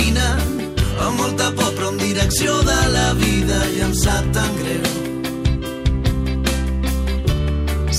caminant 0.00 0.76
amb 1.00 1.18
molta 1.18 1.50
por 1.56 1.72
però 1.76 1.90
en 1.92 1.98
direcció 1.98 2.56
de 2.64 2.78
la 2.92 3.12
vida 3.18 3.58
i 3.76 3.80
em 3.84 3.92
sap 3.94 4.24
tan 4.34 4.50
greu. 4.60 4.84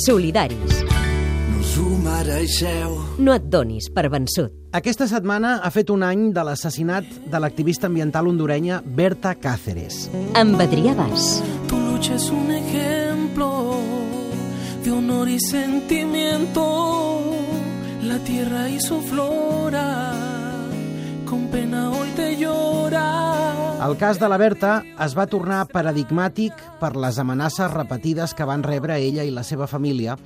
Solidaris. 0.05 0.81
No 1.51 1.59
us 1.59 1.75
ho 1.77 1.89
mereixeu. 2.01 2.97
No 3.19 3.35
et 3.35 3.45
donis 3.49 3.89
per 3.93 4.09
vençut. 4.09 4.53
Aquesta 4.73 5.07
setmana 5.07 5.59
ha 5.61 5.69
fet 5.69 5.89
un 5.91 6.03
any 6.03 6.31
de 6.33 6.43
l'assassinat 6.47 7.05
de 7.29 7.39
l'activista 7.39 7.87
ambiental 7.87 8.27
hondurenya 8.27 8.81
Berta 8.85 9.35
Cáceres. 9.35 10.07
Amb 10.33 10.61
Adrià 10.61 10.95
Bas. 10.95 11.41
Tu 11.67 11.77
lucha 11.77 12.15
es 12.15 12.29
un 12.31 12.51
ejemplo 12.51 13.77
de 14.83 14.91
honor 14.91 15.27
y 15.29 15.39
sentimiento. 15.39 16.65
La 18.03 18.17
tierra 18.19 18.69
hizo 18.69 19.01
flora, 19.01 20.30
con 21.31 21.47
pena 21.47 21.89
hoy 21.91 22.09
te 22.09 22.35
llora. 22.35 23.79
El 23.87 23.95
cas 23.97 24.19
de 24.19 24.27
la 24.27 24.37
Berta 24.37 24.83
es 24.99 25.13
va 25.15 25.29
tornar 25.31 25.61
paradigmàtic 25.71 26.59
per 26.81 26.91
les 26.99 27.17
amenaces 27.23 27.71
repetides 27.71 28.35
que 28.35 28.45
van 28.45 28.65
rebre 28.67 28.97
ella 28.99 29.23
i 29.23 29.31
la 29.31 29.45
seva 29.47 29.65
família 29.71 30.17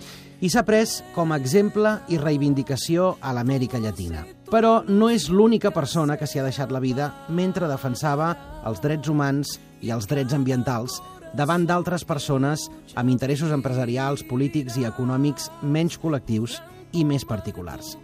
i 0.41 0.49
s'ha 0.49 0.65
pres 0.65 0.97
com 1.13 1.29
a 1.31 1.37
exemple 1.37 1.93
i 2.09 2.17
reivindicació 2.17 3.13
a 3.21 3.35
l'Amèrica 3.37 3.79
Llatina. 3.79 4.25
Però 4.49 4.81
no 4.89 5.11
és 5.13 5.29
l'única 5.29 5.69
persona 5.71 6.17
que 6.17 6.25
s'hi 6.25 6.41
ha 6.41 6.49
deixat 6.49 6.73
la 6.73 6.81
vida 6.81 7.11
mentre 7.29 7.69
defensava 7.69 8.33
els 8.65 8.81
drets 8.81 9.07
humans 9.07 9.59
i 9.85 9.93
els 9.93 10.09
drets 10.09 10.33
ambientals 10.33 10.97
davant 11.37 11.67
d'altres 11.69 12.03
persones 12.03 12.65
amb 12.95 13.13
interessos 13.13 13.53
empresarials, 13.53 14.25
polítics 14.25 14.81
i 14.81 14.89
econòmics 14.89 15.51
menys 15.61 15.99
col·lectius 16.01 16.63
i 16.95 17.03
més 17.05 17.25
particulars. 17.27 17.95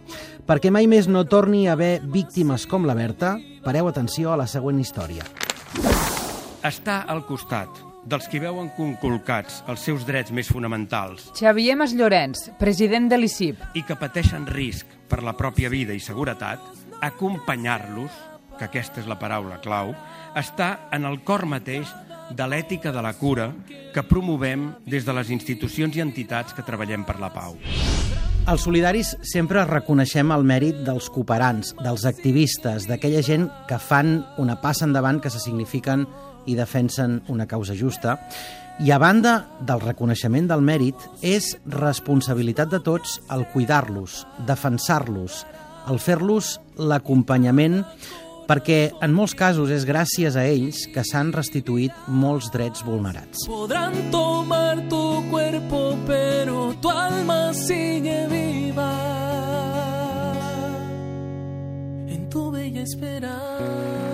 Perquè 0.46 0.72
mai 0.74 0.88
més 0.90 1.08
no 1.08 1.24
torni 1.24 1.66
a 1.66 1.76
haver 1.76 2.00
víctimes 2.04 2.66
com 2.70 2.86
la 2.86 2.96
Berta, 2.98 3.36
pareu 3.64 3.88
atenció 3.88 4.32
a 4.32 4.38
la 4.40 4.48
següent 4.50 4.80
història. 4.82 5.24
Està 6.62 7.02
al 7.10 7.24
costat 7.26 7.80
dels 8.06 8.26
qui 8.30 8.40
veuen 8.42 8.70
conculcats 8.76 9.62
els 9.70 9.82
seus 9.86 10.02
drets 10.06 10.32
més 10.34 10.48
fonamentals 10.50 11.28
Xavier 11.38 11.76
Mas 11.78 11.94
Llorenç, 11.94 12.48
president 12.58 13.08
de 13.10 13.18
l'ICIP. 13.18 13.62
i 13.78 13.84
que 13.86 13.98
pateixen 13.98 14.46
risc 14.46 14.86
per 15.08 15.22
la 15.22 15.36
pròpia 15.38 15.70
vida 15.70 15.94
i 15.94 16.00
seguretat, 16.00 16.58
acompanyar-los, 17.00 18.10
que 18.58 18.64
aquesta 18.64 19.00
és 19.02 19.10
la 19.10 19.18
paraula 19.18 19.60
clau, 19.62 19.94
està 20.34 20.88
en 20.92 21.04
el 21.04 21.20
cor 21.22 21.46
mateix 21.46 21.90
de 22.32 22.46
l'ètica 22.48 22.92
de 22.92 23.02
la 23.02 23.12
cura 23.12 23.50
que 23.92 24.02
promovem 24.02 24.72
des 24.86 25.04
de 25.04 25.12
les 25.12 25.30
institucions 25.30 25.96
i 25.96 26.04
entitats 26.04 26.56
que 26.56 26.64
treballem 26.64 27.04
per 27.04 27.20
la 27.20 27.32
pau. 27.34 27.58
Els 28.42 28.64
solidaris 28.66 29.12
sempre 29.22 29.62
reconeixem 29.68 30.32
el 30.34 30.42
mèrit 30.42 30.80
dels 30.82 31.06
cooperants, 31.14 31.76
dels 31.78 32.02
activistes, 32.08 32.88
d'aquella 32.90 33.20
gent 33.22 33.44
que 33.68 33.78
fan 33.78 34.16
una 34.42 34.56
passa 34.58 34.82
endavant, 34.88 35.20
que 35.22 35.30
se 35.30 35.38
signifiquen 35.38 36.02
i 36.50 36.56
defensen 36.58 37.20
una 37.30 37.46
causa 37.46 37.76
justa. 37.78 38.16
I 38.82 38.90
a 38.90 38.98
banda 38.98 39.36
del 39.62 39.84
reconeixement 39.84 40.50
del 40.50 40.64
mèrit, 40.66 40.98
és 41.22 41.52
responsabilitat 41.70 42.72
de 42.72 42.82
tots 42.82 43.20
el 43.30 43.46
cuidar-los, 43.54 44.24
defensar-los, 44.48 45.44
el 45.86 46.02
fer-los 46.02 46.56
l'acompanyament, 46.82 47.84
perquè 48.48 48.92
en 49.04 49.14
molts 49.14 49.34
casos 49.38 49.72
és 49.74 49.86
gràcies 49.88 50.36
a 50.36 50.44
ells 50.48 50.86
que 50.92 51.04
s'han 51.06 51.32
restituït 51.34 51.92
molts 52.08 52.50
drets 52.54 52.84
vulnerats. 52.86 53.46
Podrán 53.48 53.96
tomar 54.10 54.82
tu 54.88 55.22
cuerpo, 55.30 55.96
pero 56.06 56.74
tu 56.80 56.90
alma 56.90 57.52
sigue 57.54 58.26
viva. 58.28 58.92
En 62.08 62.28
tu 62.30 62.50
bella 62.50 62.82
esperanza. 62.82 64.11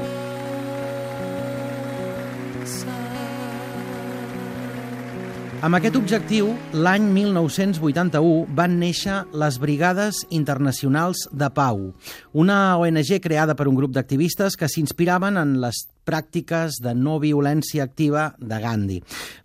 Amb 5.59 5.75
aquest 5.75 5.97
objectiu, 5.99 6.53
l'any 6.71 7.09
1981 7.11 8.45
van 8.55 8.77
néixer 8.79 9.17
les 9.35 9.57
Brigades 9.59 10.21
Internacionals 10.31 11.25
de 11.35 11.49
Pau, 11.51 11.81
una 12.31 12.77
ONG 12.79 13.11
creada 13.25 13.57
per 13.59 13.67
un 13.67 13.75
grup 13.75 13.91
d'activistes 13.97 14.55
que 14.55 14.69
s'inspiraven 14.71 15.35
en 15.41 15.57
les 15.65 15.81
pràctiques 16.09 16.81
de 16.81 16.95
no 16.97 17.19
violència 17.21 17.85
activa 17.85 18.31
de 18.41 18.59
Gandhi. 18.63 18.99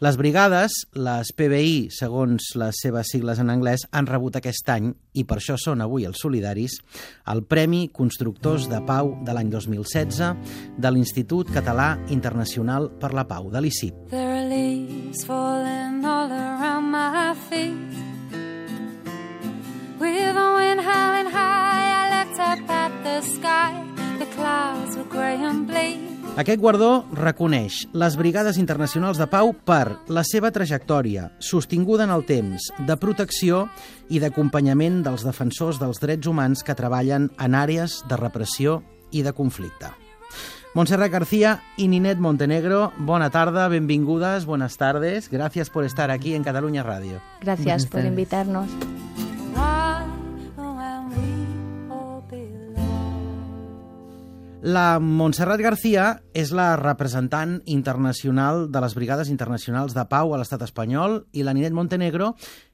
Les 0.04 0.18
brigades, 0.20 0.80
les 0.96 1.34
PBI, 1.36 1.90
segons 1.92 2.54
les 2.60 2.80
seves 2.86 3.12
sigles 3.12 3.42
en 3.44 3.52
anglès, 3.52 3.84
han 3.92 4.08
rebut 4.08 4.40
aquest 4.40 4.72
any, 4.72 4.94
i 5.14 5.26
per 5.28 5.38
això 5.42 5.58
són 5.60 5.84
avui 5.84 6.08
els 6.08 6.24
solidaris, 6.24 6.80
el 7.30 7.44
Premi 7.44 7.88
Constructors 7.94 8.70
de 8.72 8.80
Pau 8.88 9.14
de 9.28 9.36
l'any 9.36 9.52
2016 9.52 10.24
de 10.80 10.94
l'Institut 10.96 11.52
Català 11.54 11.98
Internacional 12.16 12.90
per 13.00 13.12
la 13.14 13.28
Pau, 13.28 13.52
de 13.52 13.62
l'ICIP. 13.62 13.94
With 20.04 20.36
the 20.36 20.54
wind 20.58 20.82
howling 20.82 21.32
high, 21.32 22.04
I 22.04 22.04
up 22.40 22.70
at 22.70 23.04
the 23.04 23.22
sky. 23.22 23.72
The 24.20 24.26
clouds 24.36 24.98
were 24.98 25.06
grey 25.06 25.36
and 25.36 25.66
bleak. 25.66 26.13
Aquest 26.34 26.58
guardó 26.58 27.06
reconeix 27.14 27.84
les 27.94 28.16
Brigades 28.18 28.58
Internacionals 28.58 29.20
de 29.22 29.28
Pau 29.30 29.52
per 29.54 30.00
la 30.10 30.24
seva 30.26 30.50
trajectòria, 30.50 31.28
sostinguda 31.38 32.08
en 32.08 32.14
el 32.16 32.24
temps, 32.26 32.72
de 32.88 32.96
protecció 32.98 33.68
i 34.10 34.18
d'acompanyament 34.18 35.04
dels 35.06 35.28
defensors 35.28 35.78
dels 35.78 36.02
drets 36.02 36.26
humans 36.26 36.66
que 36.66 36.74
treballen 36.74 37.30
en 37.38 37.54
àrees 37.54 38.00
de 38.10 38.18
repressió 38.18 38.80
i 39.14 39.22
de 39.22 39.36
conflicte. 39.38 39.94
Montserrat 40.74 41.12
García 41.12 41.62
y 41.78 41.88
Ninet 41.88 42.18
Montenegro, 42.18 42.94
buena 42.98 43.30
tarde, 43.30 43.68
benvingudes, 43.70 44.46
buenas 44.46 44.78
tardes. 44.78 45.30
Gracias 45.30 45.70
por 45.70 45.86
estar 45.86 46.10
aquí 46.10 46.34
en 46.34 46.44
Cataluña 46.44 46.82
Radio. 46.82 47.22
Gracias 47.42 47.86
por 47.86 48.04
invitarnos. 48.04 48.68
La 54.64 54.96
Montserrat 55.04 55.60
García 55.60 56.22
és 56.32 56.54
la 56.56 56.78
representant 56.80 57.58
internacional 57.68 58.70
de 58.72 58.80
les 58.80 58.94
Brigades 58.96 59.28
Internacionals 59.28 59.92
de 59.92 60.06
Pau 60.08 60.32
a 60.32 60.38
l'estat 60.40 60.62
espanyol 60.64 61.18
i 61.36 61.44
la 61.44 61.52
Ninet 61.52 61.76
Montenegro 61.76 62.30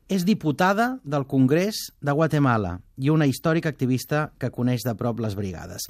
és 0.06 0.22
diputada 0.22 1.00
del 1.02 1.26
Congrés 1.26 1.80
de 1.98 2.14
Guatemala 2.14 2.76
i 3.02 3.10
una 3.10 3.26
històrica 3.26 3.74
activista 3.74 4.28
que 4.38 4.52
coneix 4.54 4.86
de 4.86 4.94
prop 4.94 5.18
les 5.26 5.34
brigades. 5.34 5.90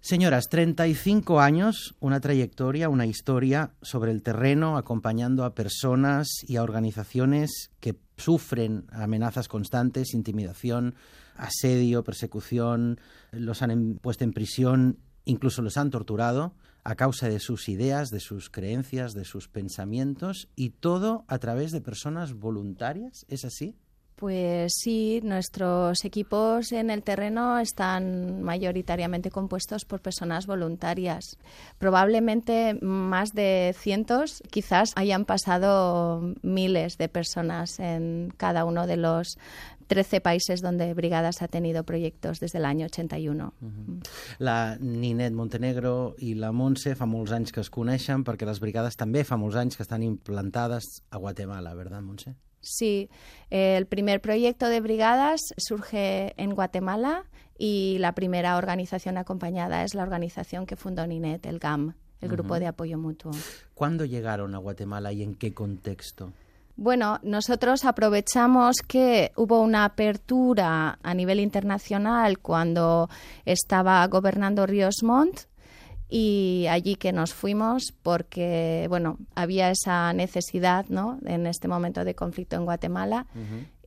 Señoras, 0.00 0.48
35 0.48 1.38
años, 1.38 1.96
una 2.00 2.20
trayectoria, 2.20 2.88
una 2.88 3.04
historia 3.04 3.74
sobre 3.82 4.12
el 4.12 4.22
terreno, 4.22 4.78
acompañando 4.78 5.44
a 5.44 5.54
personas 5.54 6.28
y 6.48 6.56
a 6.56 6.62
organizaciones 6.62 7.72
que 7.80 7.98
sufren 8.16 8.86
amenazas 8.90 9.48
constantes, 9.48 10.14
intimidación, 10.14 10.94
asedio, 11.36 12.04
persecución, 12.04 13.00
los 13.32 13.60
han 13.60 13.98
puesto 14.00 14.24
en 14.24 14.32
prisión, 14.32 14.98
incluso 15.26 15.60
los 15.60 15.76
han 15.76 15.90
torturado 15.90 16.54
a 16.84 16.94
causa 16.94 17.28
de 17.28 17.40
sus 17.40 17.68
ideas, 17.68 18.10
de 18.10 18.20
sus 18.20 18.48
creencias, 18.48 19.12
de 19.12 19.24
sus 19.24 19.48
pensamientos, 19.48 20.48
y 20.56 20.70
todo 20.70 21.24
a 21.28 21.38
través 21.38 21.72
de 21.72 21.82
personas 21.82 22.32
voluntarias, 22.32 23.26
¿es 23.28 23.44
así? 23.44 23.76
Pues 24.16 24.72
sí, 24.78 25.20
nuestros 25.22 26.06
equipos 26.06 26.72
en 26.72 26.88
el 26.88 27.02
terreno 27.02 27.58
están 27.58 28.40
mayoritariamente 28.40 29.30
compuestos 29.30 29.84
por 29.84 30.00
personas 30.00 30.46
voluntarias. 30.46 31.36
Probablemente 31.76 32.78
más 32.80 33.34
de 33.34 33.74
cientos, 33.78 34.42
quizás 34.50 34.92
hayan 34.96 35.26
pasado 35.26 36.32
miles 36.40 36.96
de 36.96 37.10
personas 37.10 37.78
en 37.78 38.32
cada 38.38 38.64
uno 38.64 38.86
de 38.86 38.96
los 38.96 39.36
13 39.86 40.20
países 40.20 40.60
donde 40.62 40.92
Brigadas 40.94 41.42
ha 41.42 41.48
tenido 41.48 41.84
proyectos 41.84 42.40
desde 42.40 42.58
el 42.58 42.64
año 42.64 42.86
81. 42.86 43.52
La 44.38 44.76
Ninet 44.80 45.32
Montenegro 45.32 46.14
i 46.18 46.34
la 46.34 46.52
Montse 46.52 46.94
fa 46.98 47.06
molts 47.06 47.32
anys 47.32 47.52
que 47.54 47.62
es 47.62 47.70
coneixen 47.70 48.24
perquè 48.26 48.48
les 48.48 48.60
brigades 48.60 48.98
també 48.98 49.24
fa 49.24 49.38
molts 49.38 49.56
anys 49.56 49.76
que 49.76 49.84
estan 49.86 50.02
implantades 50.02 51.02
a 51.10 51.18
Guatemala, 51.18 51.74
¿verdad, 51.74 52.02
Montse? 52.02 52.34
Sí, 52.60 53.08
el 53.50 53.86
primer 53.86 54.20
proyecto 54.20 54.68
de 54.68 54.80
brigadas 54.80 55.40
surge 55.56 56.34
en 56.36 56.54
Guatemala 56.54 57.24
y 57.56 57.98
la 58.00 58.12
primera 58.12 58.56
organización 58.56 59.18
acompañada 59.18 59.84
es 59.84 59.94
la 59.94 60.02
organización 60.02 60.66
que 60.66 60.74
fundó 60.74 61.06
Ninet, 61.06 61.46
el 61.46 61.60
GAM, 61.60 61.94
el 62.20 62.28
Grupo 62.28 62.58
de 62.58 62.66
Apoyo 62.66 62.98
Mutuo. 62.98 63.30
¿Cuándo 63.74 64.04
llegaron 64.04 64.54
a 64.54 64.58
Guatemala 64.58 65.12
y 65.12 65.22
en 65.22 65.34
qué 65.34 65.54
contexto? 65.54 66.32
Bueno, 66.76 67.18
nosotros 67.22 67.84
aprovechamos 67.84 68.76
que 68.86 69.32
hubo 69.36 69.62
una 69.62 69.84
apertura 69.86 70.98
a 71.02 71.14
nivel 71.14 71.40
internacional 71.40 72.38
cuando 72.38 73.08
estaba 73.46 74.06
gobernando 74.08 74.66
Ríos 74.66 74.96
Montt 75.02 75.40
y 76.08 76.66
allí 76.68 76.96
que 76.96 77.12
nos 77.12 77.32
fuimos 77.32 77.94
porque, 78.02 78.86
bueno, 78.88 79.18
había 79.34 79.70
esa 79.70 80.12
necesidad, 80.12 80.86
¿no?, 80.88 81.18
en 81.24 81.46
este 81.46 81.66
momento 81.66 82.04
de 82.04 82.14
conflicto 82.14 82.56
en 82.56 82.64
Guatemala 82.66 83.26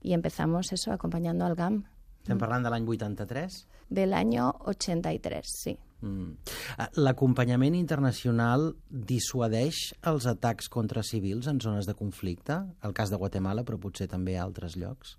y 0.02 0.14
empezamos 0.14 0.72
eso 0.74 0.92
acompañando 0.92 1.46
al 1.46 1.56
GAM 1.56 1.86
Estem 2.24 2.38
parlant 2.38 2.66
de 2.66 2.70
l'any 2.70 2.86
83? 2.86 3.68
del 3.90 4.14
año 4.14 4.56
83, 4.66 5.46
sí. 5.46 5.80
Mm. 6.02 6.32
Ah, 6.78 6.90
L'acompanyament 6.96 7.76
internacional 7.76 8.74
dissuadeix 8.90 9.94
els 10.08 10.26
atacs 10.26 10.70
contra 10.70 11.04
civils 11.04 11.48
en 11.48 11.60
zones 11.60 11.86
de 11.86 11.94
conflicte? 11.94 12.62
El 12.84 12.94
cas 12.94 13.10
de 13.10 13.18
Guatemala, 13.20 13.66
però 13.68 13.80
potser 13.80 14.08
també 14.08 14.38
a 14.38 14.44
altres 14.44 14.78
llocs? 14.80 15.18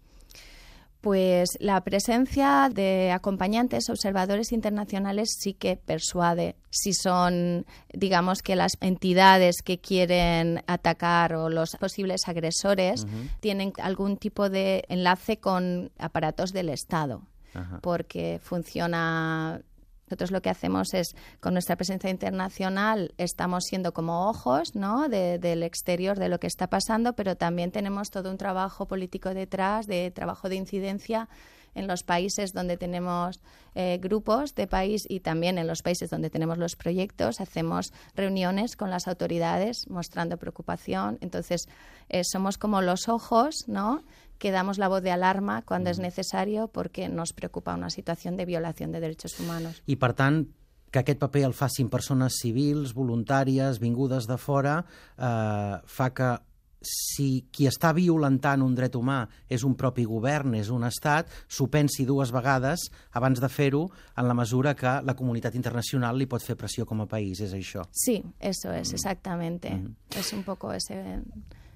Pues 1.01 1.57
la 1.61 1.81
presencia 1.81 2.69
de 2.71 3.11
acompañantes, 3.11 3.89
observadores 3.89 4.53
internacionales, 4.53 5.31
sí 5.39 5.55
que 5.55 5.77
persuade. 5.79 6.57
Si 6.69 6.93
son, 6.93 7.65
digamos 7.95 8.43
que 8.43 8.55
las 8.55 8.73
entidades 8.83 9.63
que 9.65 9.79
quieren 9.81 10.63
atacar 10.67 11.35
o 11.35 11.49
los 11.49 11.71
posibles 11.77 12.29
agresores 12.29 13.07
tienen 13.41 13.73
algún 13.83 14.19
tipo 14.19 14.51
de 14.51 14.85
enlace 14.89 15.39
con 15.39 15.91
aparatos 15.99 16.53
del 16.53 16.69
Estado, 16.69 17.23
Ajá. 17.55 17.79
porque 17.81 18.39
funciona. 18.43 19.63
Nosotros 20.11 20.33
lo 20.33 20.43
que 20.43 20.51
hacemos 20.51 20.93
es, 20.93 21.15
con 21.39 21.53
nuestra 21.53 21.77
presencia 21.77 22.11
internacional, 22.11 23.15
estamos 23.17 23.63
siendo 23.63 23.93
como 23.93 24.29
ojos 24.29 24.75
¿no? 24.75 25.09
de- 25.09 25.39
del 25.39 25.63
exterior 25.63 26.19
de 26.19 26.29
lo 26.29 26.41
que 26.41 26.49
está 26.49 26.67
pasando, 26.67 27.13
pero 27.13 27.37
también 27.37 27.71
tenemos 27.71 28.11
todo 28.11 28.29
un 28.29 28.37
trabajo 28.37 28.89
político 28.89 29.33
detrás, 29.35 29.87
de 29.87 30.11
trabajo 30.11 30.49
de 30.49 30.57
incidencia 30.57 31.29
en 31.77 31.87
los 31.87 32.03
países 32.03 32.53
donde 32.53 32.77
tenemos 32.77 33.39
eh, 33.77 34.01
grupos 34.03 34.57
de 34.57 34.67
país 34.67 35.05
y 35.09 35.21
también 35.21 35.59
en 35.59 35.69
los 35.69 35.83
países 35.83 36.11
donde 36.11 36.29
tenemos 36.29 36.59
los 36.59 36.75
proyectos. 36.75 37.41
Hacemos 37.41 37.93
reuniones 38.17 38.75
con 38.75 38.91
las 38.91 39.07
autoridades 39.07 39.89
mostrando 39.89 40.39
preocupación. 40.39 41.19
Entonces, 41.21 41.69
eh, 42.09 42.23
somos 42.25 42.59
como 42.59 42.83
los 42.83 43.09
ojos, 43.09 43.69
¿no? 43.69 44.03
Que 44.41 44.51
damos 44.51 44.79
la 44.79 44.89
voz 44.89 45.03
de 45.03 45.13
alarma 45.13 45.63
cuando 45.63 45.91
es 45.91 46.01
necesario 46.01 46.69
porque 46.69 47.09
nos 47.09 47.33
preocupa 47.33 47.75
una 47.75 47.91
situación 47.91 48.37
de 48.39 48.47
violación 48.47 48.91
de 48.91 48.99
derechos 48.99 49.39
humanos. 49.39 49.83
I, 49.87 50.01
per 50.01 50.15
tant, 50.17 50.47
que 50.91 51.05
aquest 51.05 51.21
paper 51.21 51.45
el 51.45 51.55
facin 51.55 51.91
persones 51.93 52.41
civils, 52.41 52.97
voluntàries, 52.97 53.79
vingudes 53.79 54.27
de 54.27 54.39
fora, 54.41 54.81
eh, 55.21 55.77
fa 55.85 56.09
que 56.17 56.33
si 56.81 57.45
qui 57.53 57.69
està 57.69 57.93
violentant 57.93 58.65
un 58.65 58.73
dret 58.75 58.97
humà 58.97 59.21
és 59.53 59.63
un 59.69 59.77
propi 59.77 60.07
govern, 60.09 60.57
és 60.57 60.73
un 60.73 60.89
estat, 60.89 61.29
s'ho 61.47 61.69
pensi 61.69 62.09
dues 62.09 62.33
vegades 62.33 62.89
abans 63.13 63.45
de 63.45 63.53
fer-ho 63.53 63.85
en 64.17 64.27
la 64.27 64.35
mesura 64.35 64.73
que 64.75 64.97
la 65.05 65.15
comunitat 65.15 65.55
internacional 65.55 66.17
li 66.17 66.27
pot 66.27 66.41
fer 66.41 66.57
pressió 66.57 66.89
com 66.89 67.05
a 67.05 67.11
país, 67.11 67.45
és 67.45 67.53
això. 67.53 67.85
Sí, 67.93 68.23
eso 68.41 68.73
es, 68.73 68.95
exactamente. 68.97 69.77
Es 70.17 70.33
un 70.33 70.43
poco 70.45 70.73
ese, 70.73 71.21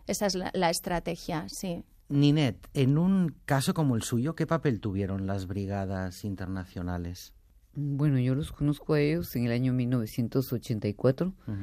esa 0.06 0.26
es 0.26 0.34
la, 0.34 0.50
la 0.54 0.70
estrategia, 0.70 1.44
sí. 1.52 1.82
Ninet, 2.08 2.68
en 2.74 2.98
un 2.98 3.34
caso 3.44 3.74
como 3.74 3.96
el 3.96 4.02
suyo, 4.02 4.34
¿qué 4.34 4.46
papel 4.46 4.80
tuvieron 4.80 5.26
las 5.26 5.46
brigadas 5.46 6.24
internacionales? 6.24 7.32
Bueno, 7.74 8.18
yo 8.18 8.34
los 8.34 8.52
conozco 8.52 8.94
a 8.94 9.00
ellos 9.00 9.34
en 9.36 9.46
el 9.46 9.52
año 9.52 9.72
1984. 9.72 11.34
Ujú. 11.46 11.56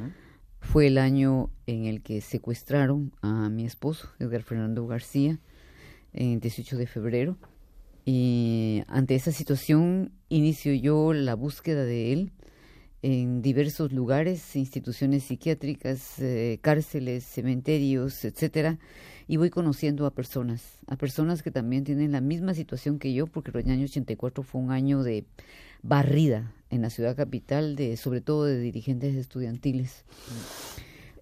Fue 0.59 0.87
el 0.87 0.97
año 0.97 1.49
en 1.65 1.85
el 1.85 2.01
que 2.01 2.21
secuestraron 2.21 3.13
a 3.21 3.49
mi 3.49 3.65
esposo, 3.65 4.09
Edgar 4.19 4.43
Fernando 4.43 4.85
García, 4.87 5.39
en 6.13 6.33
el 6.33 6.39
18 6.39 6.77
de 6.77 6.87
febrero. 6.87 7.37
Y 8.03 8.83
ante 8.87 9.15
esa 9.15 9.31
situación 9.31 10.11
inicio 10.29 10.73
yo 10.73 11.13
la 11.13 11.35
búsqueda 11.35 11.83
de 11.83 12.13
él 12.13 12.31
en 13.03 13.41
diversos 13.41 13.91
lugares, 13.91 14.55
instituciones 14.55 15.23
psiquiátricas, 15.23 16.19
eh, 16.19 16.59
cárceles, 16.61 17.23
cementerios, 17.23 18.23
etcétera, 18.25 18.77
y 19.27 19.37
voy 19.37 19.49
conociendo 19.49 20.05
a 20.05 20.11
personas, 20.11 20.79
a 20.87 20.95
personas 20.97 21.41
que 21.41 21.51
también 21.51 21.83
tienen 21.83 22.11
la 22.11 22.21
misma 22.21 22.53
situación 22.53 22.99
que 22.99 23.13
yo, 23.13 23.27
porque 23.27 23.51
el 23.57 23.69
año 23.71 23.85
84 23.85 24.43
fue 24.43 24.61
un 24.61 24.71
año 24.71 25.03
de 25.03 25.25
barrida 25.81 26.53
en 26.69 26.81
la 26.81 26.89
ciudad 26.89 27.15
capital, 27.15 27.75
de 27.75 27.97
sobre 27.97 28.21
todo 28.21 28.45
de 28.45 28.59
dirigentes 28.59 29.15
estudiantiles. 29.15 30.05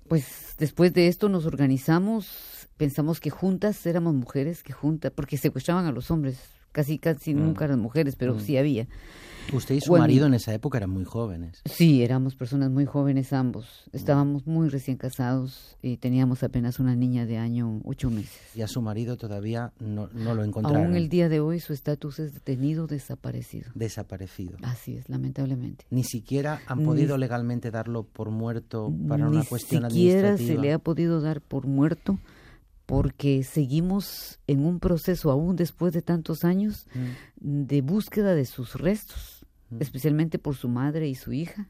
Pues 0.08 0.56
después 0.58 0.94
de 0.94 1.08
esto 1.08 1.30
nos 1.30 1.46
organizamos, 1.46 2.68
pensamos 2.78 3.20
que 3.20 3.30
juntas 3.30 3.86
éramos 3.86 4.16
mujeres, 4.16 4.64
que 4.64 4.74
juntas, 4.74 5.12
porque 5.16 5.38
secuestraban 5.38 5.86
a 5.86 5.92
los 5.92 6.12
hombres, 6.12 6.40
casi 6.72 7.00
casi 7.00 7.34
nunca 7.34 7.66
eran 7.66 7.80
mujeres, 7.80 8.16
pero 8.16 8.40
sí 8.40 8.58
había. 8.58 8.88
Usted 9.52 9.74
y 9.74 9.82
su 9.82 9.90
Bueno, 9.90 10.04
marido 10.04 10.28
en 10.28 10.36
esa 10.36 10.54
época 10.54 10.78
eran 10.78 10.92
muy 10.92 11.06
jóvenes. 11.06 11.64
Sí, 11.66 12.04
éramos 12.04 12.36
personas 12.36 12.70
muy 12.70 12.86
jóvenes 12.86 13.34
ambos. 13.34 13.86
Estábamos 13.94 14.46
muy 14.46 14.70
recién 14.70 14.96
casados 14.98 15.76
y 15.82 15.98
teníamos 15.98 16.44
apenas 16.44 16.80
una 16.80 16.96
niña 16.96 17.26
de 17.26 17.40
año 17.40 17.82
ocho 17.84 18.12
meses. 18.12 18.40
Y 18.54 18.62
a 18.62 18.68
su 18.68 18.80
marido 18.84 19.18
todavía 19.18 19.72
no, 19.80 20.08
no 20.14 20.36
lo 20.36 20.44
encontraron. 20.44 20.86
Aún 20.86 20.96
el 20.96 21.10
día 21.10 21.30
de 21.30 21.40
hoy 21.40 21.60
su 21.60 21.74
estatus 21.74 22.20
es 22.20 22.36
detenido, 22.36 22.86
desaparecido. 22.86 23.72
Desaparecido. 23.74 24.56
Así 24.62 24.98
es, 24.98 25.10
lamentablemente. 25.10 25.84
Ni 25.90 26.04
siquiera 26.04 26.62
han 26.68 26.80
Ni- 26.80 26.86
podido 26.86 27.18
legalmente 27.18 27.72
darlo 27.72 28.04
por 28.04 28.30
muerto 28.30 28.94
para 29.08 29.28
una 29.28 29.40
Ni 29.40 29.46
cuestión 29.48 29.90
siquiera 29.90 30.34
administrativa. 30.34 30.62
se 30.62 30.62
le 30.68 30.74
ha 30.74 30.78
podido 30.78 31.22
dar 31.22 31.42
por 31.42 31.66
muerto 31.66 32.20
porque 32.90 33.44
seguimos 33.44 34.40
en 34.48 34.66
un 34.66 34.80
proceso 34.80 35.30
aún 35.30 35.56
después 35.56 35.94
de 35.94 36.02
tantos 36.02 36.44
años 36.44 36.88
Mm. 37.40 37.66
de 37.68 37.82
búsqueda 37.82 38.34
de 38.34 38.46
sus 38.46 38.74
restos, 38.74 39.46
especialmente 39.80 40.40
por 40.40 40.56
su 40.56 40.70
madre 40.70 41.08
y 41.08 41.14
su 41.14 41.32
hija, 41.32 41.70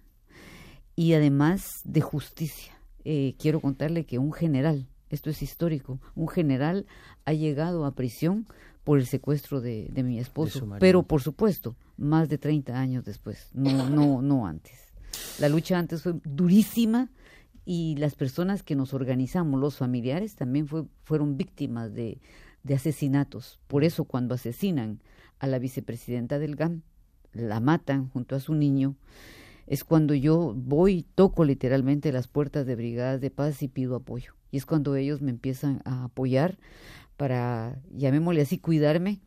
y 0.95 1.13
además 1.13 1.81
de 1.83 1.99
justicia. 1.99 2.73
Eh, 3.03 3.35
quiero 3.37 3.59
contarle 3.59 4.05
que 4.05 4.17
un 4.17 4.31
general, 4.31 4.87
esto 5.09 5.29
es 5.29 5.41
histórico, 5.41 5.99
un 6.15 6.29
general 6.29 6.85
ha 7.25 7.33
llegado 7.33 7.83
a 7.83 7.95
prisión 7.95 8.47
por 8.85 8.97
el 8.97 9.05
secuestro 9.05 9.59
de, 9.59 9.89
de 9.91 10.03
mi 10.03 10.19
esposo, 10.19 10.65
pero 10.79 11.03
por 11.03 11.21
supuesto, 11.21 11.75
más 11.97 12.29
de 12.29 12.37
30 12.37 12.79
años 12.79 13.03
después, 13.03 13.49
no, 13.53 13.89
no, 13.89 14.21
no 14.21 14.47
antes. 14.47 14.79
La 15.39 15.49
lucha 15.49 15.77
antes 15.77 16.01
fue 16.01 16.13
durísima 16.23 17.09
y 17.71 17.95
las 17.97 18.15
personas 18.15 18.63
que 18.63 18.75
nos 18.75 18.95
organizamos, 18.95 19.61
los 19.61 19.77
familiares, 19.77 20.33
también 20.33 20.65
fue, 20.65 20.85
fueron 21.03 21.37
víctimas 21.37 21.93
de, 21.93 22.19
de 22.63 22.73
asesinatos. 22.73 23.59
Por 23.67 23.83
eso 23.83 24.05
cuando 24.05 24.33
asesinan 24.33 25.03
a 25.37 25.45
la 25.45 25.59
vicepresidenta 25.59 26.39
del 26.39 26.55
GAM, 26.55 26.81
la 27.31 27.59
matan 27.59 28.09
junto 28.09 28.35
a 28.35 28.39
su 28.39 28.55
niño, 28.55 28.95
es 29.67 29.83
cuando 29.83 30.15
yo 30.15 30.55
voy, 30.57 31.05
toco 31.13 31.45
literalmente 31.45 32.11
las 32.11 32.27
puertas 32.27 32.65
de 32.65 32.75
brigadas 32.75 33.21
de 33.21 33.29
paz 33.29 33.61
y 33.61 33.67
pido 33.67 33.97
apoyo. 33.97 34.33
Y 34.49 34.57
es 34.57 34.65
cuando 34.65 34.95
ellos 34.95 35.21
me 35.21 35.29
empiezan 35.29 35.83
a 35.85 36.05
apoyar 36.05 36.57
para, 37.17 37.79
llamémosle 37.91 38.41
así, 38.41 38.57
cuidarme 38.57 39.21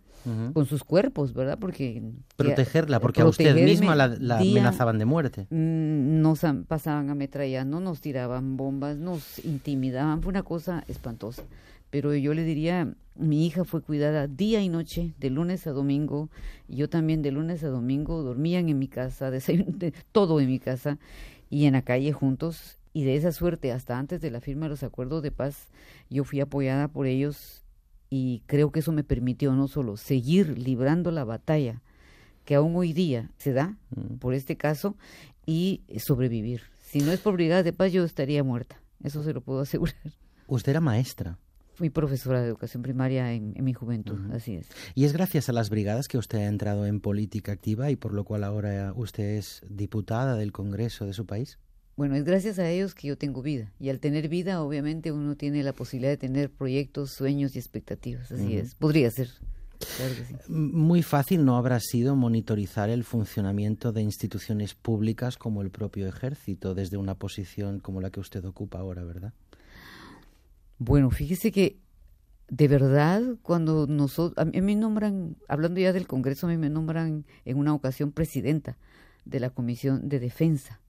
Con 0.53 0.67
sus 0.67 0.85
cuerpos, 0.85 1.33
¿verdad? 1.35 1.59
Porque 1.59 2.01
Protegerla, 2.37 2.99
que- 2.99 3.03
porque 3.03 3.23
a 3.23 3.25
usted 3.27 3.55
misma 3.81 3.97
la, 3.97 4.09
la 4.09 4.39
día- 4.39 4.51
amenazaban 4.53 4.99
de 4.99 5.05
muerte. 5.05 5.47
Mm, 5.51 6.21
nos 6.23 6.41
pasaban 6.69 7.11
ametrallando, 7.11 7.81
nos 7.81 8.01
tiraban 8.01 8.57
bombas, 8.57 8.99
nos 8.99 9.45
intimidaban, 9.45 10.23
fue 10.23 10.31
una 10.31 10.43
cosa 10.43 10.85
espantosa. 10.89 11.43
Pero 11.91 12.15
yo 12.15 12.33
le 12.35 12.45
diría, 12.45 12.95
mi 13.17 13.47
hija 13.47 13.65
fue 13.65 13.83
cuidada 13.83 14.27
día 14.27 14.63
y 14.63 14.69
noche, 14.69 15.13
de 15.19 15.29
lunes 15.29 15.67
a 15.67 15.73
domingo, 15.73 16.31
y 16.69 16.77
yo 16.77 16.89
también 16.89 17.21
de 17.21 17.33
lunes 17.33 17.63
a 17.65 17.69
domingo 17.69 18.23
dormían 18.23 18.69
en 18.69 18.79
mi 18.79 18.89
casa, 18.89 19.31
desayun- 19.33 19.77
de- 19.77 19.93
todo 20.13 20.41
en 20.41 20.47
mi 20.49 20.59
casa 20.59 20.99
y 21.51 21.67
en 21.67 21.73
la 21.75 21.83
calle 21.83 22.13
juntos. 22.13 22.79
Y 22.95 23.05
de 23.05 23.17
esa 23.17 23.33
suerte, 23.33 23.73
hasta 23.73 23.99
antes 23.99 24.21
de 24.21 24.31
la 24.31 24.41
firma 24.41 24.67
de 24.67 24.71
los 24.71 24.83
acuerdos 24.83 25.23
de 25.23 25.33
paz, 25.33 25.69
yo 26.11 26.25
fui 26.25 26.41
apoyada 26.41 26.89
por 26.89 27.07
ellos 27.07 27.63
y 28.15 28.43
creo 28.45 28.73
que 28.73 28.81
eso 28.81 28.93
me 28.93 29.05
permitió 29.05 29.55
no 29.55 29.69
solo 29.69 29.97
seguir 29.97 30.59
librando 30.59 31.11
la 31.11 31.25
batalla 31.25 31.81
que 32.45 32.55
aún 32.55 32.77
hoy 32.77 32.93
día 32.93 33.31
se 33.39 33.55
da 33.55 33.79
por 34.19 34.35
este 34.35 34.59
caso 34.59 34.99
y 35.47 35.81
sobrevivir. 35.99 36.61
Si 36.83 37.01
no 37.01 37.11
es 37.11 37.21
por 37.21 37.33
Brigadas 37.33 37.65
de 37.65 37.73
Paz, 37.73 37.91
yo 37.91 38.05
estaría 38.05 38.45
muerta. 38.45 38.79
Eso 39.03 39.25
se 39.25 39.33
lo 39.33 39.41
puedo 39.41 39.61
asegurar. 39.61 39.97
Usted 40.47 40.73
era 40.73 40.81
maestra. 40.83 41.39
Fui 41.73 41.89
profesora 41.89 42.43
de 42.43 42.49
educación 42.49 42.83
primaria 42.83 43.33
en, 43.33 43.55
en 43.57 43.65
mi 43.65 43.73
juventud, 43.73 44.19
así 44.35 44.57
es. 44.57 44.69
Y 44.95 45.07
es 45.07 45.15
gracias 45.15 45.49
a 45.49 45.55
las 45.55 45.71
brigadas 45.71 46.07
que 46.07 46.19
usted 46.19 46.41
ha 46.41 46.49
entrado 46.49 46.85
en 46.85 47.01
política 47.01 47.53
activa 47.53 47.91
y 47.91 47.97
por 47.97 48.13
lo 48.13 48.25
cual 48.25 48.45
ahora 48.45 48.93
usted 48.95 49.39
es 49.39 49.63
diputada 49.71 50.37
del 50.37 50.53
Congreso 50.53 51.07
de 51.07 51.15
su 51.15 51.25
país. 51.25 51.59
Bueno, 51.97 52.15
es 52.17 52.25
gracias 52.25 52.59
a 52.59 52.69
ellos 52.71 52.95
que 52.95 53.09
yo 53.09 53.19
tengo 53.19 53.43
vida. 53.43 53.73
Y 53.79 53.91
al 53.91 54.01
tener 54.01 54.29
vida, 54.29 54.63
obviamente, 54.63 55.13
uno 55.13 55.37
tiene 55.37 55.63
la 55.63 55.75
posibilidad 55.75 56.11
de 56.13 56.17
tener 56.17 56.51
proyectos, 56.51 57.11
sueños 57.13 57.55
y 57.55 57.59
expectativas. 57.59 58.33
Así 58.33 58.57
es. 58.57 58.75
Podría 58.75 59.11
ser. 59.11 59.29
Claro 59.97 60.15
que 60.15 60.25
sí. 60.25 60.35
M- 60.49 60.73
Muy 60.73 61.03
fácil 61.03 61.45
no 61.45 61.57
habrá 61.57 61.81
sido 61.81 62.17
monitorizar 62.17 62.89
el 62.89 63.05
funcionamiento 63.05 63.93
de 63.93 64.01
instituciones 64.03 64.75
públicas 64.75 65.37
como 65.37 65.61
el 65.61 65.71
propio 65.71 66.07
ejército 66.09 66.75
desde 66.75 66.97
una 66.97 67.15
posición 67.17 67.79
como 67.81 68.01
la 68.01 68.11
que 68.11 68.21
usted 68.21 68.45
ocupa 68.45 68.79
ahora, 68.79 69.05
¿verdad? 69.05 69.33
Bueno, 70.79 71.11
fíjese 71.11 71.53
que 71.53 71.79
de 72.49 72.69
verdad, 72.69 73.23
cuando 73.43 73.87
nosotros, 73.87 74.37
a 74.39 74.45
mí 74.45 74.61
me 74.61 74.77
nombran, 74.77 75.37
hablando 75.49 75.81
ya 75.81 75.93
del 75.93 76.07
Congreso, 76.07 76.47
a 76.47 76.51
mí 76.51 76.59
me 76.59 76.69
nombran 76.69 77.25
en 77.45 77.57
una 77.57 77.73
ocasión 77.73 78.13
presidenta 78.13 78.77
de 79.25 79.41
la 79.41 79.51
Comisión 79.51 80.09
de 80.09 80.21
Defensa, 80.21 80.81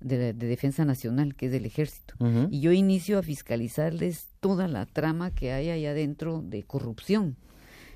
de, 0.00 0.16
la- 0.18 0.32
de 0.32 0.46
Defensa 0.46 0.84
Nacional, 0.84 1.34
que 1.34 1.46
es 1.46 1.52
del 1.52 1.64
Ejército. 1.66 2.14
Y 2.50 2.60
yo 2.60 2.72
inicio 2.72 3.18
a 3.18 3.22
fiscalizarles 3.22 4.28
toda 4.40 4.68
la 4.68 4.86
trama 4.86 5.30
que 5.30 5.52
hay 5.52 5.70
allá 5.70 5.90
adentro 5.90 6.42
de 6.42 6.62
corrupción. 6.64 7.36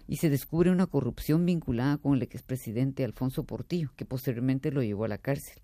y 0.08 0.16
se 0.16 0.28
descubre 0.28 0.72
una 0.72 0.86
corrupción 0.88 1.46
vinculada 1.46 1.96
con 1.96 2.14
el 2.16 2.22
expresidente 2.22 3.04
Alfonso 3.04 3.44
Portillo, 3.44 3.90
que 3.94 4.04
posteriormente 4.04 4.72
lo 4.72 4.82
llevó 4.82 5.04
a 5.04 5.08
la 5.08 5.18
cárcel. 5.18 5.60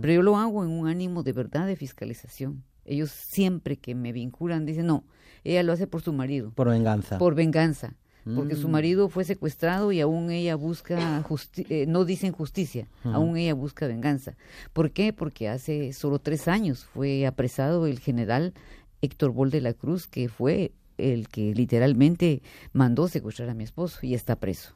Pero 0.00 0.12
yo 0.14 0.22
lo 0.22 0.38
hago 0.38 0.64
en 0.64 0.70
un 0.70 0.88
ánimo 0.88 1.22
de 1.22 1.34
verdad 1.34 1.66
de 1.66 1.76
fiscalización. 1.76 2.62
Ellos 2.86 3.10
siempre 3.10 3.76
que 3.76 3.94
me 3.94 4.12
vinculan 4.12 4.64
dicen, 4.64 4.86
no, 4.86 5.04
ella 5.44 5.62
lo 5.64 5.72
hace 5.74 5.86
por 5.86 6.00
su 6.00 6.14
marido. 6.14 6.50
Por 6.52 6.70
venganza. 6.70 7.18
Por 7.18 7.34
venganza. 7.34 7.94
Porque 8.24 8.54
su 8.54 8.68
Mm. 8.68 8.72
marido 8.72 9.08
fue 9.08 9.24
secuestrado 9.24 9.92
y 9.92 10.00
aún 10.00 10.30
ella 10.30 10.54
busca, 10.54 11.22
justi- 11.22 11.66
eh, 11.70 11.86
no 11.86 12.04
dicen 12.04 12.32
justicia, 12.32 12.86
Ujú. 13.04 13.14
aún 13.14 13.36
ella 13.36 13.54
busca 13.54 13.86
venganza. 13.86 14.36
¿Por 14.72 14.90
qué? 14.90 15.12
Porque 15.12 15.48
hace 15.48 15.92
solo 15.94 16.18
tres 16.18 16.46
años 16.46 16.84
fue 16.84 17.26
apresado 17.26 17.86
el 17.86 17.98
general 17.98 18.52
Héctor 19.00 19.30
Bol 19.32 19.50
de 19.50 19.62
la 19.62 19.72
Cruz, 19.72 20.06
que 20.06 20.28
fue 20.28 20.72
el 20.98 21.28
que 21.28 21.54
literalmente 21.54 22.42
mandó 22.74 23.08
secuestrar 23.08 23.48
a 23.48 23.54
mi 23.54 23.64
esposo 23.64 23.98
y 24.02 24.12
está 24.14 24.36
preso. 24.36 24.74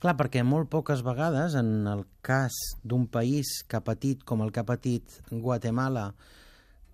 Clar, 0.00 0.16
perquè 0.16 0.42
molt 0.42 0.66
poques 0.68 1.02
vegades, 1.06 1.54
en 1.54 1.86
el 1.86 2.06
cas 2.22 2.50
d'un 2.82 3.06
país 3.06 3.62
que 3.68 3.76
ha 3.76 3.84
patit 3.84 4.24
com 4.24 4.40
el 4.42 4.50
que 4.50 4.60
ha 4.60 4.64
patit 4.66 5.04
Guatemala, 5.30 6.14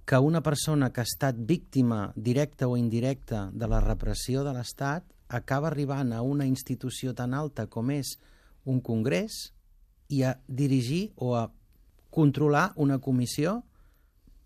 que 0.04 0.18
una 0.18 0.42
persona 0.42 0.90
que 0.92 1.00
ha 1.00 1.04
estat 1.08 1.36
víctima 1.38 2.12
directa 2.16 2.68
o 2.68 2.76
indirecta 2.76 3.48
de 3.54 3.66
la 3.66 3.80
repressió 3.80 4.44
de 4.44 4.52
l'Estat 4.52 5.04
acaba 5.28 5.68
arribant 5.68 6.12
a 6.12 6.22
una 6.22 6.46
institució 6.46 7.14
tan 7.14 7.34
alta 7.34 7.66
com 7.66 7.90
és 7.90 8.16
un 8.64 8.80
congrés 8.80 9.52
i 10.08 10.22
a 10.22 10.36
dirigir 10.46 11.10
o 11.16 11.34
a 11.36 11.48
controlar 12.10 12.70
una 12.76 12.98
comissió 12.98 13.60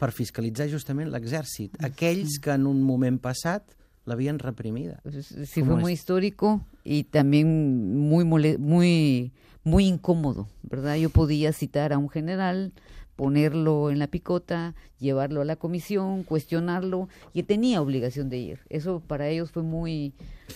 per 0.00 0.10
fiscalitzar 0.16 0.70
justament 0.72 1.10
l'exèrcit, 1.12 1.76
aquells 1.84 2.38
que 2.40 2.54
en 2.56 2.64
un 2.66 2.80
moment 2.82 3.20
passat 3.20 3.76
l'havien 4.08 4.38
reprimida. 4.40 5.02
Sí, 5.20 5.60
¿Cómo 5.60 5.72
fue 5.72 5.80
muy 5.80 5.92
histórico 5.92 6.64
y 6.84 7.04
también 7.04 7.98
muy, 8.08 8.24
muy, 8.24 9.32
muy 9.62 9.86
incómodo, 9.86 10.48
¿verdad? 10.62 10.96
Yo 10.96 11.10
podía 11.10 11.52
citar 11.52 11.92
a 11.92 11.98
un 11.98 12.08
general, 12.08 12.72
ponerlo 13.20 13.90
en 13.90 13.98
la 13.98 14.06
picota, 14.06 14.74
llevarlo 14.98 15.42
a 15.42 15.44
la 15.44 15.56
comisión, 15.56 16.22
cuestionarlo 16.22 17.10
y 17.34 17.42
tenía 17.42 17.82
obligación 17.82 18.30
de 18.30 18.38
ir. 18.38 18.60
Eso 18.70 19.00
para 19.00 19.28
ellos 19.28 19.50
fue 19.50 19.62
muy, 19.62 20.14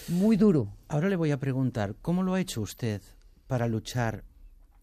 muy 0.08 0.38
duro. 0.38 0.72
Ahora 0.88 1.10
le 1.10 1.16
voy 1.16 1.30
a 1.30 1.38
preguntar, 1.38 1.94
¿cómo 2.00 2.22
lo 2.22 2.32
ha 2.32 2.40
hecho 2.40 2.62
usted 2.62 3.02
para 3.48 3.68
luchar 3.68 4.24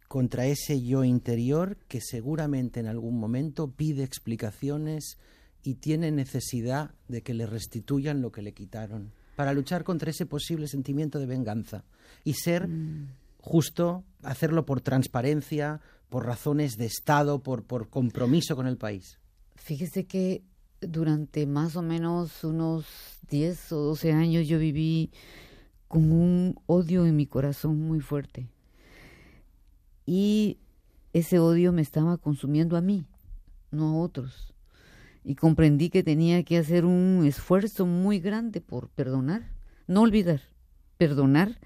contra 0.07 0.45
ese 0.45 0.79
yo 0.79 1.03
interior 1.03 1.75
que 1.87 2.01
seguramente 2.01 2.79
en 2.79 2.85
algún 2.85 3.19
momento 3.19 3.71
pide 3.71 4.03
explicaciones 4.03 5.17
y 5.63 5.73
tiene 5.73 6.11
necesidad 6.11 6.91
de 7.07 7.23
que 7.23 7.33
le 7.33 7.47
restituyan 7.47 8.21
lo 8.21 8.31
que 8.31 8.43
le 8.43 8.53
quitaron? 8.53 9.11
Para 9.35 9.53
luchar 9.53 9.83
contra 9.83 10.11
ese 10.11 10.27
posible 10.27 10.67
sentimiento 10.67 11.17
de 11.17 11.25
venganza 11.25 11.83
y 12.23 12.33
ser 12.33 12.69
justo, 13.39 14.03
hacerlo 14.21 14.67
por 14.67 14.81
transparencia, 14.81 15.81
por 16.11 16.25
razones 16.25 16.75
de 16.75 16.87
Estado, 16.87 17.41
por, 17.41 17.87
compromiso 17.87 18.57
con 18.57 18.67
el 18.67 18.75
país. 18.75 19.17
Fíjese 19.55 20.07
que 20.07 20.43
durante 20.81 21.45
más 21.45 21.77
o 21.77 21.81
menos 21.81 22.43
unos 22.43 22.85
10 23.29 23.71
o 23.71 23.77
12 23.77 24.11
años 24.11 24.45
yo 24.45 24.59
viví 24.59 25.09
con 25.87 26.11
un 26.11 26.59
odio 26.65 27.05
en 27.05 27.15
mi 27.15 27.27
corazón 27.27 27.79
muy 27.79 28.01
fuerte. 28.01 28.49
Y 30.05 30.57
ese 31.13 31.39
odio 31.39 31.71
me 31.71 31.81
estaba 31.81 32.17
consumiendo 32.17 32.75
a 32.75 32.81
mí, 32.81 33.05
no 33.71 33.91
a 33.91 33.95
otros. 34.01 34.53
Y 35.23 35.35
comprendí 35.35 35.89
que 35.89 36.03
tenía 36.03 36.43
que 36.43 36.57
hacer 36.57 36.83
un 36.83 37.23
esfuerzo 37.25 37.85
muy 37.85 38.19
grande 38.19 38.59
por 38.59 38.89
perdonar, 38.89 39.49
no 39.87 40.01
olvidar, 40.01 40.41
perdonar 40.97 41.57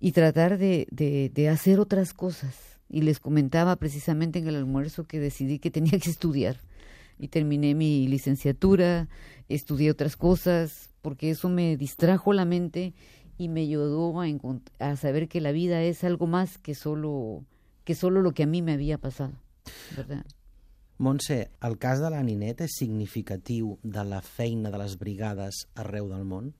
y 0.00 0.12
tratar 0.12 0.56
de 0.56 1.48
hacer 1.50 1.80
otras 1.80 2.14
cosas. 2.14 2.71
Y 2.88 3.02
les 3.02 3.20
comentaba 3.20 3.76
precisamente 3.76 4.38
en 4.38 4.48
el 4.48 4.56
almuerzo 4.56 5.04
que 5.04 5.18
decidí 5.18 5.58
que 5.58 5.70
tenía 5.70 5.98
que 5.98 6.10
estudiar. 6.10 6.60
Y 7.18 7.28
terminé 7.28 7.74
mi 7.74 8.06
licenciatura, 8.08 9.08
estudié 9.48 9.90
otras 9.90 10.16
cosas, 10.16 10.90
porque 11.02 11.30
eso 11.30 11.48
me 11.48 11.76
distrajo 11.76 12.32
la 12.32 12.44
mente 12.44 12.94
y 13.38 13.48
me 13.48 13.62
ayudó 13.62 14.14
a, 14.78 14.96
saber 14.96 15.28
que 15.28 15.40
la 15.40 15.52
vida 15.52 15.82
es 15.82 16.04
algo 16.04 16.26
más 16.26 16.58
que 16.58 16.74
solo, 16.74 17.44
que 17.84 17.94
solo 17.94 18.22
lo 18.22 18.32
que 18.32 18.44
a 18.44 18.46
mí 18.46 18.62
me 18.62 18.72
había 18.72 18.98
pasado. 18.98 19.32
¿verdad? 19.96 20.24
Montse, 20.98 21.50
el 21.60 21.78
cas 21.78 21.98
de 21.98 22.10
la 22.14 22.22
Ninet 22.22 22.60
és 22.62 22.76
significatiu 22.78 23.72
de 23.82 24.04
la 24.06 24.20
feina 24.22 24.70
de 24.70 24.78
les 24.78 24.94
brigades 25.00 25.64
arreu 25.74 26.06
del 26.06 26.22
món? 26.22 26.52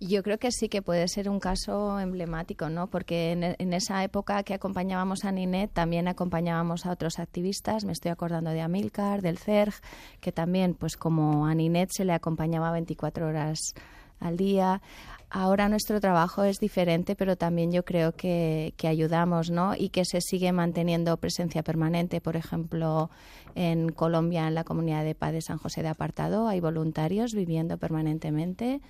Yo 0.00 0.22
creo 0.22 0.38
que 0.38 0.52
sí 0.52 0.68
que 0.68 0.82
puede 0.82 1.08
ser 1.08 1.30
un 1.30 1.40
caso 1.40 1.98
emblemático, 1.98 2.68
¿no? 2.68 2.88
Porque 2.88 3.32
en, 3.32 3.42
en 3.44 3.72
esa 3.72 4.04
época 4.04 4.42
que 4.42 4.54
acompañábamos 4.54 5.24
a 5.24 5.32
Ninet 5.32 5.72
también 5.72 6.06
acompañábamos 6.06 6.84
a 6.84 6.92
otros 6.92 7.18
activistas. 7.18 7.84
Me 7.84 7.92
estoy 7.92 8.10
acordando 8.10 8.50
de 8.50 8.60
Amilcar, 8.60 9.22
del 9.22 9.38
CERG, 9.38 9.74
que 10.20 10.32
también, 10.32 10.74
pues 10.74 10.96
como 10.96 11.46
a 11.46 11.54
Ninet 11.54 11.90
se 11.92 12.04
le 12.04 12.12
acompañaba 12.12 12.72
24 12.72 13.26
horas 13.26 13.74
al 14.20 14.36
día. 14.36 14.82
Ahora 15.28 15.68
nuestro 15.68 16.00
trabajo 16.00 16.44
es 16.44 16.58
diferente, 16.60 17.16
pero 17.16 17.36
también 17.36 17.72
yo 17.72 17.84
creo 17.84 18.12
que, 18.12 18.74
que 18.76 18.86
ayudamos, 18.88 19.50
¿no? 19.50 19.74
Y 19.74 19.88
que 19.88 20.04
se 20.04 20.20
sigue 20.20 20.52
manteniendo 20.52 21.16
presencia 21.16 21.62
permanente. 21.62 22.20
Por 22.20 22.36
ejemplo, 22.36 23.10
en 23.54 23.90
Colombia, 23.90 24.46
en 24.46 24.54
la 24.54 24.62
comunidad 24.62 25.04
de 25.04 25.14
paz 25.14 25.32
de 25.32 25.42
San 25.42 25.58
José 25.58 25.82
de 25.82 25.88
Apartado, 25.88 26.46
hay 26.46 26.60
voluntarios 26.60 27.32
viviendo 27.34 27.76
permanentemente 27.76 28.80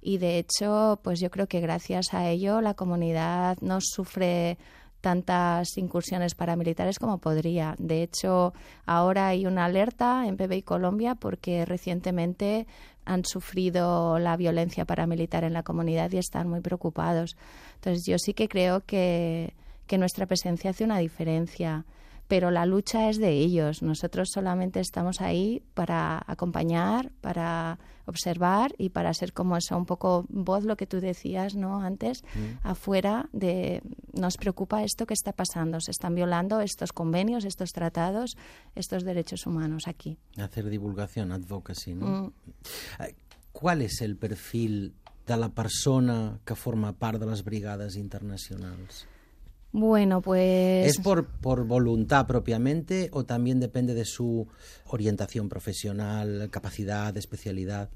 y 0.00 0.18
de 0.18 0.38
hecho, 0.38 1.00
pues 1.02 1.20
yo 1.20 1.30
creo 1.30 1.46
que 1.46 1.60
gracias 1.60 2.14
a 2.14 2.28
ello 2.28 2.60
la 2.60 2.74
comunidad 2.74 3.58
no 3.60 3.78
sufre 3.80 4.58
tantas 5.00 5.76
incursiones 5.76 6.34
paramilitares 6.34 6.98
como 6.98 7.18
podría. 7.18 7.74
De 7.78 8.02
hecho, 8.02 8.52
ahora 8.86 9.28
hay 9.28 9.46
una 9.46 9.64
alerta 9.64 10.26
en 10.26 10.36
PBI 10.36 10.62
Colombia 10.62 11.14
porque 11.14 11.64
recientemente 11.64 12.66
han 13.04 13.24
sufrido 13.24 14.18
la 14.18 14.36
violencia 14.36 14.84
paramilitar 14.84 15.44
en 15.44 15.52
la 15.54 15.62
comunidad 15.62 16.10
y 16.12 16.18
están 16.18 16.48
muy 16.48 16.60
preocupados. 16.60 17.36
Entonces, 17.76 18.04
yo 18.06 18.18
sí 18.18 18.34
que 18.34 18.48
creo 18.48 18.84
que, 18.84 19.54
que 19.86 19.98
nuestra 19.98 20.26
presencia 20.26 20.70
hace 20.70 20.84
una 20.84 20.98
diferencia 20.98 21.84
pero 22.28 22.50
la 22.50 22.66
lucha 22.66 23.08
es 23.08 23.18
de 23.18 23.30
ellos. 23.30 23.82
Nosotros 23.82 24.28
solamente 24.32 24.80
estamos 24.80 25.20
ahí 25.20 25.62
para 25.74 26.22
acompañar, 26.26 27.10
para 27.20 27.78
observar 28.04 28.74
y 28.78 28.90
para 28.90 29.12
ser 29.12 29.32
como 29.32 29.56
eso, 29.56 29.76
un 29.76 29.86
poco 29.86 30.24
voz, 30.28 30.64
lo 30.64 30.76
que 30.76 30.86
tú 30.86 31.00
decías 31.00 31.54
no 31.54 31.82
antes, 31.82 32.22
afuera 32.62 33.28
de 33.32 33.82
nos 34.12 34.36
preocupa 34.36 34.82
esto 34.82 35.06
que 35.06 35.14
está 35.14 35.32
pasando, 35.32 35.80
se 35.80 35.90
están 35.90 36.14
violando 36.14 36.60
estos 36.60 36.92
convenios, 36.92 37.44
estos 37.44 37.70
tratados, 37.72 38.36
estos 38.74 39.04
derechos 39.04 39.46
humanos 39.46 39.88
aquí. 39.88 40.18
Hacer 40.36 40.68
divulgación, 40.68 41.32
advocacy, 41.32 41.94
no? 41.94 42.06
Mm. 42.06 42.32
Eh, 43.02 43.14
Qual 43.58 43.82
és 43.82 44.02
el 44.02 44.14
perfil 44.14 44.92
de 45.26 45.36
la 45.36 45.48
persona 45.50 46.38
que 46.46 46.54
forma 46.54 46.92
part 46.94 47.18
de 47.18 47.26
les 47.26 47.42
brigades 47.42 47.96
internacionals? 47.98 49.06
Bueno, 49.72 50.22
pues 50.22 50.86
¿Es 50.86 50.98
por, 50.98 51.26
por 51.26 51.66
voluntad 51.66 52.26
propiamente 52.26 53.10
o 53.12 53.24
también 53.24 53.60
depende 53.60 53.94
de 53.94 54.04
su 54.04 54.48
orientación 54.86 55.48
profesional, 55.48 56.48
capacidad, 56.50 57.14
especialidad? 57.16 57.90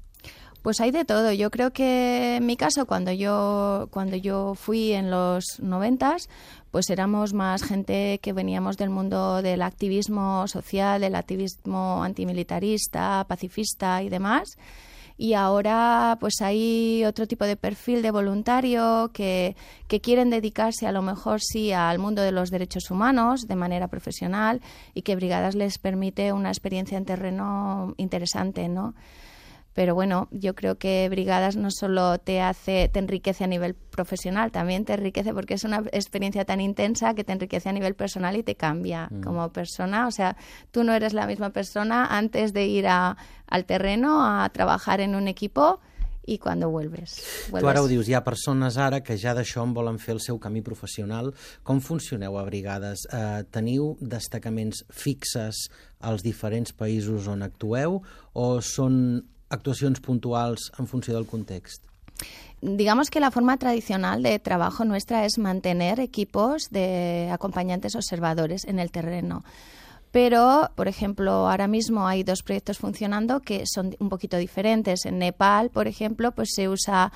Pues 0.61 0.79
hay 0.79 0.91
de 0.91 1.03
todo. 1.03 1.33
Yo 1.33 1.51
creo 1.51 1.73
que 1.73 2.37
en 2.37 2.45
mi 2.45 2.55
caso, 2.55 2.85
cuando 2.85 3.11
yo, 3.11 3.89
cuando 3.91 4.15
yo 4.15 4.55
fui 4.55 4.93
en 4.93 5.11
los 5.11 5.59
noventas, 5.59 6.29
pues 6.71 6.89
éramos 6.89 7.33
más 7.33 7.63
gente 7.63 8.19
que 8.21 8.31
veníamos 8.31 8.77
del 8.77 8.89
mundo 8.89 9.41
del 9.41 9.61
activismo 9.61 10.47
social, 10.47 11.01
del 11.01 11.15
activismo 11.15 12.01
antimilitarista, 12.01 13.25
pacifista 13.27 14.03
y 14.03 14.09
demás. 14.09 14.57
Y 15.23 15.35
ahora 15.35 16.17
pues 16.19 16.41
hay 16.41 17.05
otro 17.05 17.27
tipo 17.27 17.45
de 17.45 17.55
perfil 17.55 18.01
de 18.01 18.11
voluntario 18.11 19.09
que, 19.13 19.55
que 19.87 20.01
quieren 20.01 20.29
dedicarse 20.29 20.85
a 20.85 20.91
lo 20.91 21.01
mejor 21.01 21.39
sí 21.39 21.71
al 21.71 21.97
mundo 21.97 22.21
de 22.21 22.33
los 22.33 22.49
derechos 22.49 22.91
humanos 22.91 23.47
de 23.47 23.55
manera 23.55 23.87
profesional 23.87 24.59
y 24.93 25.03
que 25.03 25.15
Brigadas 25.15 25.55
les 25.55 25.77
permite 25.77 26.33
una 26.33 26.49
experiencia 26.49 26.97
en 26.97 27.05
terreno 27.05 27.93
interesante, 27.95 28.67
¿no? 28.67 28.95
Pero 29.73 29.95
bueno, 29.95 30.27
yo 30.31 30.53
creo 30.55 30.77
que 30.77 31.07
Brigadas 31.09 31.55
no 31.55 31.69
solo 31.71 32.17
te 32.19 32.41
hace, 32.41 32.89
te 32.93 32.99
enriquece 32.99 33.43
a 33.43 33.47
nivel 33.47 33.73
profesional, 33.73 34.51
también 34.51 34.85
te 34.85 34.93
enriquece 34.93 35.33
porque 35.33 35.55
es 35.55 35.63
una 35.63 35.83
experiencia 35.91 36.45
tan 36.45 36.61
intensa 36.61 37.13
que 37.15 37.23
te 37.23 37.33
enriquece 37.33 37.69
a 37.69 37.73
nivel 37.73 37.95
personal 37.95 38.35
y 38.37 38.43
te 38.43 38.55
cambia 38.55 39.07
Mm. 39.09 39.21
como 39.21 39.49
persona. 39.51 40.07
O 40.07 40.11
sea, 40.11 40.37
tú 40.71 40.83
no 40.83 40.93
eres 40.93 41.13
la 41.13 41.25
misma 41.27 41.49
persona 41.51 42.05
antes 42.05 42.53
de 42.53 42.67
ir 42.67 42.87
a, 42.87 43.17
al 43.47 43.65
terreno 43.65 44.23
a 44.25 44.47
trabajar 44.49 45.01
en 45.01 45.15
un 45.15 45.27
equipo 45.27 45.79
y 46.25 46.37
cuando 46.37 46.69
vuelves. 46.69 47.15
Tu 47.47 47.51
vuelves. 47.51 47.69
ara 47.69 47.81
ho 47.81 47.87
dius, 47.87 48.07
hi 48.07 48.13
ha 48.13 48.23
persones 48.23 48.77
ara 48.77 49.01
que 49.03 49.17
ja 49.19 49.33
d'això 49.35 49.63
en 49.65 49.73
volen 49.75 49.97
fer 49.99 50.13
el 50.15 50.21
seu 50.23 50.37
camí 50.39 50.61
professional. 50.63 51.33
Com 51.67 51.81
funcioneu 51.81 52.37
a 52.39 52.45
brigades? 52.47 53.03
Eh, 53.11 53.43
teniu 53.51 53.97
destacaments 53.99 54.85
fixes 54.89 55.67
als 55.99 56.23
diferents 56.23 56.71
països 56.71 57.27
on 57.27 57.43
actueu 57.43 58.01
o 58.33 58.61
són 58.61 59.23
actuacions 59.53 60.01
puntuals 60.01 60.71
en 60.79 60.87
funció 60.91 61.15
del 61.15 61.29
context? 61.29 61.93
digamos 62.63 63.09
que 63.09 63.19
la 63.19 63.29
forma 63.29 63.57
tradicional 63.57 64.23
de 64.23 64.39
trabajo 64.39 64.85
nuestra 64.85 65.25
es 65.25 65.37
mantener 65.37 65.99
equipos 65.99 66.69
de 66.71 67.29
acompañantes 67.31 67.95
observadores 67.95 68.63
en 68.65 68.79
el 68.79 68.89
terreno. 68.89 69.43
Pero, 70.11 70.69
por 70.75 70.87
ejemplo, 70.87 71.49
ahora 71.49 71.67
mismo 71.67 72.07
hay 72.07 72.23
dos 72.23 72.43
proyectos 72.43 72.77
funcionando 72.77 73.41
que 73.41 73.63
son 73.65 73.95
un 73.99 74.09
poquito 74.09 74.37
diferentes. 74.37 75.05
En 75.05 75.17
Nepal, 75.17 75.71
por 75.71 75.87
ejemplo, 75.87 76.31
pues 76.31 76.49
se 76.55 76.69
usa 76.69 77.11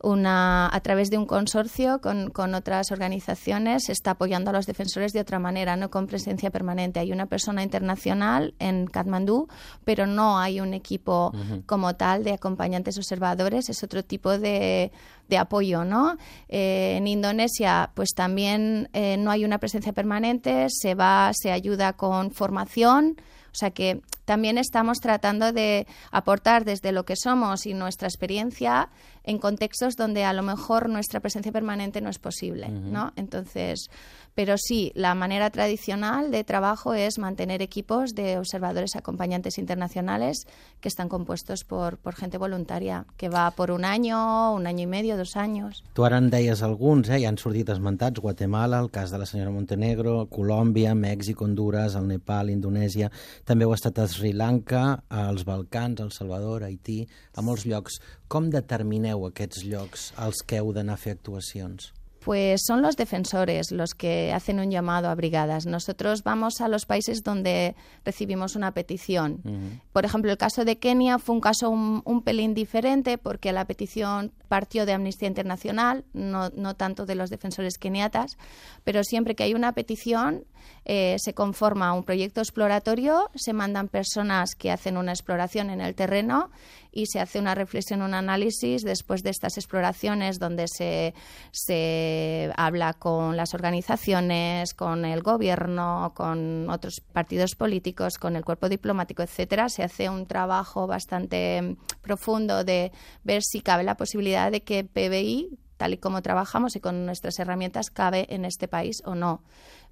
una, 0.00 0.68
a 0.72 0.80
través 0.80 1.10
de 1.10 1.18
un 1.18 1.26
consorcio 1.26 2.00
con, 2.00 2.30
con, 2.30 2.54
otras 2.54 2.92
organizaciones, 2.92 3.84
se 3.86 3.92
está 3.92 4.12
apoyando 4.12 4.50
a 4.50 4.52
los 4.52 4.66
defensores 4.66 5.12
de 5.12 5.20
otra 5.20 5.38
manera, 5.38 5.76
no 5.76 5.90
con 5.90 6.06
presencia 6.06 6.50
permanente. 6.50 7.00
Hay 7.00 7.12
una 7.12 7.26
persona 7.26 7.62
internacional 7.62 8.54
en 8.58 8.86
Katmandú, 8.86 9.48
pero 9.84 10.06
no 10.06 10.38
hay 10.38 10.60
un 10.60 10.74
equipo 10.74 11.32
como 11.66 11.96
tal 11.96 12.24
de 12.24 12.32
acompañantes 12.32 12.96
observadores, 12.96 13.68
es 13.68 13.82
otro 13.82 14.04
tipo 14.04 14.38
de, 14.38 14.92
de 15.28 15.38
apoyo, 15.38 15.84
¿no? 15.84 16.16
Eh, 16.48 16.94
en 16.96 17.06
Indonesia, 17.06 17.90
pues 17.94 18.10
también 18.14 18.88
eh, 18.92 19.16
no 19.18 19.30
hay 19.30 19.44
una 19.44 19.58
presencia 19.58 19.92
permanente, 19.92 20.66
se 20.70 20.94
va, 20.94 21.30
se 21.34 21.52
ayuda 21.52 21.92
con 21.94 22.30
formación, 22.30 23.16
o 23.52 23.54
sea 23.58 23.70
que 23.70 24.00
también 24.24 24.58
estamos 24.58 24.98
tratando 24.98 25.52
de 25.52 25.86
aportar 26.10 26.64
desde 26.64 26.92
lo 26.92 27.04
que 27.04 27.16
somos 27.16 27.66
y 27.66 27.74
nuestra 27.74 28.06
experiencia 28.08 28.90
en 29.28 29.38
contextos 29.38 29.94
donde 29.94 30.24
a 30.24 30.32
lo 30.32 30.42
mejor 30.42 30.88
nuestra 30.88 31.20
presencia 31.20 31.52
permanente 31.52 32.00
no 32.00 32.08
es 32.08 32.18
posible, 32.18 32.70
¿no? 32.70 33.12
Entonces, 33.14 33.90
pero 34.34 34.54
sí, 34.56 34.90
la 34.94 35.14
manera 35.14 35.50
tradicional 35.50 36.30
de 36.30 36.44
trabajo 36.44 36.94
es 36.94 37.18
mantener 37.18 37.60
equipos 37.60 38.14
de 38.14 38.38
observadores 38.38 38.96
acompañantes 38.96 39.58
internacionales 39.58 40.46
que 40.80 40.88
están 40.88 41.10
compuestos 41.10 41.64
por, 41.64 41.98
por 41.98 42.14
gente 42.14 42.38
voluntaria, 42.38 43.04
que 43.18 43.28
va 43.28 43.50
por 43.50 43.70
un 43.70 43.84
año, 43.84 44.54
un 44.54 44.66
año 44.66 44.84
y 44.84 44.86
medio, 44.86 45.18
dos 45.18 45.36
años. 45.36 45.84
Tu 45.92 46.06
ara 46.06 46.16
en 46.16 46.30
deies 46.30 46.62
alguns, 46.62 47.10
eh? 47.10 47.20
ja 47.20 47.28
han 47.28 47.36
sortit 47.36 47.68
esmentats, 47.68 48.22
Guatemala, 48.22 48.80
el 48.80 48.88
cas 48.90 49.10
de 49.10 49.18
la 49.18 49.26
senyora 49.26 49.50
Montenegro, 49.50 50.28
Colòmbia, 50.30 50.94
Mèxic, 50.94 51.42
Honduras, 51.42 51.98
el 52.00 52.08
Nepal, 52.08 52.48
Indonèsia, 52.48 53.10
també 53.44 53.68
heu 53.68 53.74
estat 53.76 53.98
a 54.00 54.08
Sri 54.08 54.32
Lanka, 54.32 55.02
als 55.10 55.44
Balcans, 55.44 56.00
El 56.00 56.14
Salvador, 56.16 56.64
Haití, 56.64 57.02
a 57.34 57.44
molts 57.44 57.66
llocs. 57.68 58.00
Com 58.28 58.50
determineu 58.52 59.24
aquests 59.24 59.62
llocs 59.64 60.10
als 60.20 60.42
que 60.44 60.60
heu 60.60 60.74
d'anar 60.76 60.98
a 60.98 61.00
fer 61.00 61.16
actuacions? 61.16 61.94
Pues 62.28 62.60
son 62.66 62.82
los 62.82 62.96
defensores 62.96 63.70
los 63.70 63.94
que 63.94 64.32
hacen 64.34 64.58
un 64.60 64.70
llamado 64.70 65.08
a 65.08 65.14
brigadas. 65.14 65.64
Nosotros 65.64 66.24
vamos 66.24 66.60
a 66.60 66.68
los 66.68 66.84
países 66.84 67.22
donde 67.22 67.74
recibimos 68.04 68.54
una 68.54 68.72
petición. 68.72 69.40
Uh 69.44 69.48
-huh. 69.48 69.80
Por 69.92 70.04
ejemplo, 70.04 70.30
el 70.30 70.36
caso 70.36 70.66
de 70.66 70.76
Kenia 70.78 71.18
fue 71.18 71.36
un 71.36 71.40
caso 71.40 71.70
un, 71.70 72.02
un, 72.04 72.22
pelín 72.22 72.52
diferente 72.52 73.16
porque 73.16 73.52
la 73.52 73.64
petición 73.64 74.32
partió 74.48 74.84
de 74.84 74.92
Amnistía 74.92 75.28
Internacional, 75.28 76.04
no, 76.12 76.50
no 76.50 76.74
tanto 76.74 77.06
de 77.06 77.14
los 77.14 77.30
defensores 77.30 77.78
keniatas, 77.78 78.36
pero 78.84 79.04
siempre 79.04 79.34
que 79.34 79.44
hay 79.44 79.54
una 79.54 79.72
petición 79.72 80.44
eh, 80.84 81.16
se 81.18 81.34
conforma 81.34 81.92
un 81.92 82.04
proyecto 82.04 82.40
exploratorio, 82.40 83.30
se 83.34 83.52
mandan 83.52 83.88
personas 83.88 84.54
que 84.54 84.70
hacen 84.70 84.96
una 84.96 85.12
exploración 85.12 85.70
en 85.70 85.80
el 85.80 85.94
terreno 85.94 86.50
y 86.92 87.06
se 87.06 87.20
hace 87.20 87.38
una 87.38 87.54
reflexión, 87.54 88.02
un 88.02 88.14
análisis 88.14 88.82
después 88.82 89.22
de 89.22 89.30
estas 89.30 89.56
exploraciones 89.56 90.38
donde 90.38 90.66
se, 90.68 91.14
se 91.52 92.50
habla 92.56 92.94
con 92.94 93.36
las 93.36 93.54
organizaciones, 93.54 94.74
con 94.74 95.04
el 95.04 95.22
gobierno, 95.22 96.12
con 96.14 96.68
otros 96.70 97.00
partidos 97.12 97.54
políticos, 97.54 98.18
con 98.18 98.36
el 98.36 98.44
cuerpo 98.44 98.68
diplomático, 98.68 99.22
etcétera. 99.22 99.68
Se 99.68 99.82
hace 99.82 100.08
un 100.08 100.26
trabajo 100.26 100.86
bastante 100.86 101.76
profundo 102.00 102.64
de 102.64 102.92
ver 103.24 103.42
si 103.42 103.60
cabe 103.60 103.84
la 103.84 103.96
posibilidad 103.96 104.50
de 104.50 104.62
que 104.62 104.84
PBI 104.84 105.58
tal 105.78 105.94
y 105.94 105.98
como 105.98 106.20
trabajamos 106.20 106.76
y 106.76 106.80
con 106.80 107.06
nuestras 107.06 107.38
herramientas 107.38 107.90
cabe 107.90 108.26
en 108.28 108.44
este 108.44 108.68
país 108.68 109.00
o 109.06 109.14
no 109.14 109.42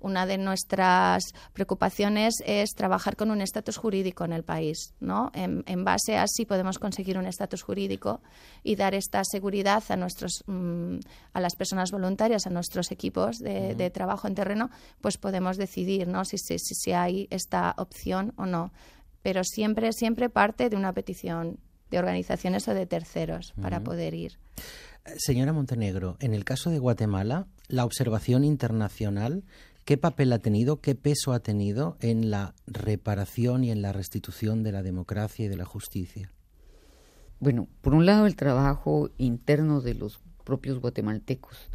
una 0.01 0.27
de 0.27 0.39
nuestras 0.39 1.33
preocupaciones 1.53 2.35
es 2.45 2.71
trabajar 2.75 3.17
con 3.17 3.31
un 3.31 3.41
estatus 3.41 3.77
jurídico 3.77 4.25
en 4.25 4.33
el 4.33 4.43
país. 4.43 4.95
¿no? 5.01 5.31
En, 5.35 5.65
en, 5.67 5.85
base 5.85 6.17
a 6.17 6.25
así 6.25 6.45
podemos 6.45 6.79
conseguir 6.79 7.19
un 7.19 7.27
estatus 7.27 7.63
jurídico 7.63 8.21
y 8.63 8.77
dar 8.77 8.95
esta 8.95 9.23
seguridad 9.25 9.83
a, 9.89 9.97
nuestros, 9.97 10.45
mmm, 10.47 10.99
a 11.33 11.41
las 11.41 11.57
personas 11.57 11.91
voluntarias, 11.91 12.47
a 12.47 12.51
nuestros 12.51 12.91
equipos 12.91 13.39
de, 13.39 13.51
uh 13.51 13.71
-huh. 13.71 13.77
de 13.77 13.91
trabajo 13.91 14.29
en 14.29 14.35
terreno, 14.35 14.71
pues 15.01 15.17
podemos 15.19 15.57
decidir 15.57 16.09
¿no? 16.09 16.25
si, 16.25 16.39
si, 16.39 16.59
si 16.59 16.93
hay 16.93 17.29
esta 17.31 17.75
opción 17.79 18.33
o 18.37 18.47
no. 18.47 18.73
Pero 19.23 19.43
siempre, 19.45 19.93
siempre 19.93 20.29
parte 20.29 20.69
de 20.69 20.77
una 20.77 20.93
petición 20.93 21.59
de 21.91 21.99
organizaciones 21.99 22.69
o 22.69 22.75
de 22.75 22.87
terceros 22.87 23.53
uh 23.53 23.59
-huh. 23.59 23.63
para 23.63 23.81
poder 23.81 24.15
ir. 24.15 24.39
Señora 25.19 25.53
Montenegro, 25.53 26.17
en 26.21 26.35
el 26.35 26.45
caso 26.45 26.71
de 26.71 26.81
Guatemala, 26.81 27.47
la 27.69 27.85
observación 27.85 28.43
internacional 28.45 29.45
¿Qué 29.87 29.97
papel 29.97 30.33
ha 30.33 30.41
tenido, 30.41 30.81
qué 30.81 30.97
peso 30.97 31.33
ha 31.33 31.39
tenido 31.39 31.97
en 32.01 32.29
la 32.29 32.57
reparación 32.67 33.63
y 33.63 33.71
en 33.71 33.83
la 33.83 33.93
restitución 33.93 34.65
de 34.65 34.73
la 34.73 34.83
democracia 34.83 35.45
y 35.45 35.49
de 35.49 35.57
la 35.57 35.65
justicia? 35.65 36.33
Bueno, 37.39 37.69
por 37.83 37.95
un 37.95 38.05
lado 38.05 38.27
el 38.27 38.35
trabajo 38.35 39.11
interno 39.17 39.81
de 39.81 39.95
los 39.95 40.19
propios 40.43 40.81
guatemaltecos, 40.81 41.69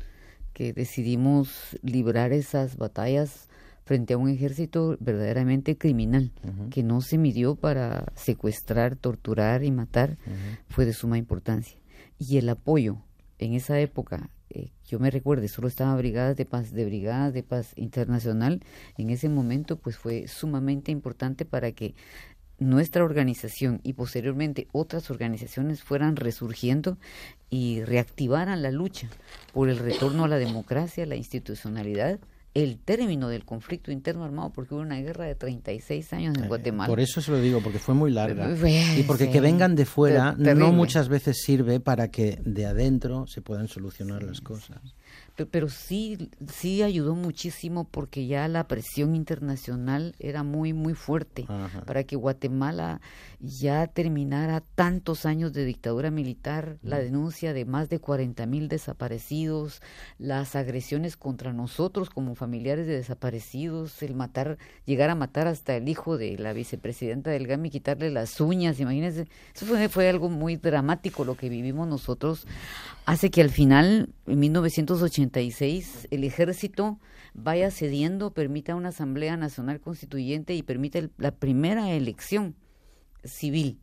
que 0.51 0.73
decidimos 0.73 1.77
librar 1.83 2.33
esas 2.33 2.75
batallas 2.75 3.47
frente 3.85 4.13
a 4.15 4.17
un 4.17 4.27
ejército 4.27 4.97
verdaderamente 4.99 5.77
criminal, 5.77 6.33
uh 6.43 6.47
-huh. 6.47 6.69
que 6.69 6.83
no 6.83 6.99
se 6.99 7.17
midió 7.17 7.55
para 7.55 8.11
secuestrar, 8.17 8.97
torturar 8.97 9.63
y 9.63 9.71
matar, 9.71 10.17
uh 10.27 10.31
-huh. 10.31 10.57
fue 10.67 10.85
de 10.85 10.91
suma 10.91 11.17
importancia. 11.17 11.79
Y 12.19 12.39
el 12.39 12.49
apoyo 12.49 12.97
en 13.39 13.53
esa 13.53 13.79
época 13.79 14.29
eh, 14.53 14.71
yo 14.85 14.99
me 14.99 15.09
recuerde, 15.09 15.47
solo 15.47 15.67
estaban 15.67 15.97
brigadas 15.97 16.35
de 16.35 16.45
paz, 16.45 16.71
de 16.73 16.85
brigadas 16.85 17.33
de 17.33 17.43
paz 17.43 17.71
internacional, 17.77 18.61
en 18.97 19.09
ese 19.09 19.29
momento 19.29 19.77
pues 19.77 19.97
fue 19.97 20.27
sumamente 20.27 20.91
importante 20.91 21.45
para 21.45 21.71
que 21.71 21.95
nuestra 22.59 23.03
organización 23.03 23.79
y 23.83 23.93
posteriormente 23.93 24.67
otras 24.71 25.09
organizaciones 25.09 25.83
fueran 25.83 26.15
resurgiendo 26.15 26.97
y 27.49 27.81
reactivaran 27.83 28.61
la 28.61 28.71
lucha 28.71 29.09
por 29.53 29.69
el 29.69 29.79
retorno 29.79 30.25
a 30.25 30.27
la 30.27 30.37
democracia, 30.37 31.05
la 31.05 31.15
institucionalidad 31.15 32.19
el 32.53 32.79
término 32.79 33.29
del 33.29 33.45
conflicto 33.45 33.91
interno 33.91 34.25
armado 34.25 34.51
porque 34.51 34.73
hubo 34.73 34.81
una 34.81 34.99
guerra 34.99 35.25
de 35.25 35.35
36 35.35 36.13
años 36.13 36.37
en 36.37 36.47
Guatemala. 36.47 36.89
Por 36.89 36.99
eso 36.99 37.21
se 37.21 37.31
lo 37.31 37.39
digo, 37.39 37.61
porque 37.61 37.79
fue 37.79 37.95
muy 37.95 38.11
larga. 38.11 38.49
y 38.97 39.03
porque 39.03 39.25
sí, 39.25 39.31
que 39.31 39.39
vengan 39.39 39.75
de 39.75 39.85
fuera 39.85 40.33
no 40.37 40.71
muchas 40.73 41.07
veces 41.07 41.41
sirve 41.41 41.79
para 41.79 42.09
que 42.09 42.41
de 42.43 42.65
adentro 42.65 43.25
se 43.27 43.41
puedan 43.41 43.67
solucionar 43.67 44.21
sí, 44.21 44.27
las 44.27 44.41
cosas. 44.41 44.79
Pero, 45.35 45.49
pero, 45.49 45.69
sí, 45.69 46.29
sí 46.51 46.83
ayudó 46.83 47.15
muchísimo 47.15 47.85
porque 47.85 48.27
ya 48.27 48.47
la 48.47 48.67
presión 48.67 49.15
internacional 49.15 50.15
era 50.19 50.43
muy, 50.43 50.73
muy 50.73 50.93
fuerte 50.93 51.45
Ajá. 51.47 51.81
para 51.85 52.03
que 52.03 52.15
Guatemala 52.15 53.01
ya 53.39 53.87
terminara 53.87 54.61
tantos 54.75 55.25
años 55.25 55.53
de 55.53 55.65
dictadura 55.65 56.11
militar, 56.11 56.77
la 56.81 56.99
denuncia 56.99 57.53
de 57.53 57.65
más 57.65 57.89
de 57.89 57.99
40 57.99 58.45
mil 58.45 58.67
desaparecidos, 58.67 59.81
las 60.19 60.55
agresiones 60.55 61.17
contra 61.17 61.53
nosotros 61.53 62.09
como 62.09 62.35
familiares 62.41 62.87
de 62.87 62.93
desaparecidos, 62.93 64.01
el 64.01 64.15
matar, 64.15 64.57
llegar 64.85 65.11
a 65.11 65.15
matar 65.15 65.45
hasta 65.45 65.75
el 65.75 65.87
hijo 65.87 66.17
de 66.17 66.39
la 66.39 66.53
vicepresidenta 66.53 67.29
del 67.29 67.45
GAMI, 67.45 67.69
quitarle 67.69 68.09
las 68.09 68.41
uñas, 68.41 68.79
imagínense, 68.79 69.27
eso 69.53 69.67
fue, 69.67 69.89
fue 69.89 70.09
algo 70.09 70.27
muy 70.27 70.55
dramático 70.55 71.23
lo 71.23 71.35
que 71.35 71.49
vivimos 71.49 71.87
nosotros, 71.87 72.47
hace 73.05 73.29
que 73.29 73.41
al 73.41 73.51
final, 73.51 74.09
en 74.25 74.39
1986, 74.39 76.07
el 76.09 76.23
ejército 76.23 76.99
vaya 77.35 77.69
cediendo, 77.69 78.33
permita 78.33 78.73
una 78.73 78.89
Asamblea 78.89 79.37
Nacional 79.37 79.79
Constituyente 79.79 80.55
y 80.55 80.63
permita 80.63 80.99
la 81.19 81.29
primera 81.29 81.91
elección 81.91 82.55
civil. 83.23 83.77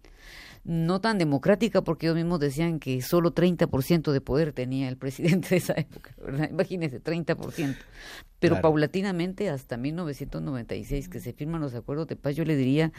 No 0.65 1.01
tan 1.01 1.19
democrática 1.19 1.83
porque 1.83 2.07
ellos 2.07 2.17
mismos 2.17 2.41
decían 2.41 2.79
que 2.79 3.01
solo 3.03 3.35
30% 3.35 4.13
de 4.13 4.21
poder 4.21 4.53
tenía 4.53 4.89
el 4.89 4.97
presidente 4.97 5.49
de 5.51 5.57
esa 5.57 5.75
época, 5.75 6.15
¿verdad? 6.23 6.49
Imagínense, 6.51 7.03
30%. 7.03 7.77
Pero 8.39 8.55
claro. 8.55 8.63
paulatinamente 8.63 9.51
hasta 9.51 9.77
1996 9.77 11.09
que 11.09 11.21
se 11.21 11.33
firman 11.33 11.61
los 11.61 11.75
acuerdos 11.75 12.07
de 12.07 12.17
paz, 12.17 12.37
yo 12.37 12.45
le 12.45 12.57
diría, 12.57 12.93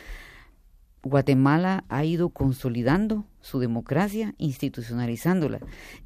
Guatemala 1.03 1.85
ha 1.87 2.03
ido 2.03 2.29
consolidando 2.29 3.25
su 3.41 3.59
democracia, 3.59 4.35
institucionalizándola. 4.37 5.59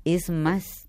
Es 0.06 0.30
más, 0.30 0.88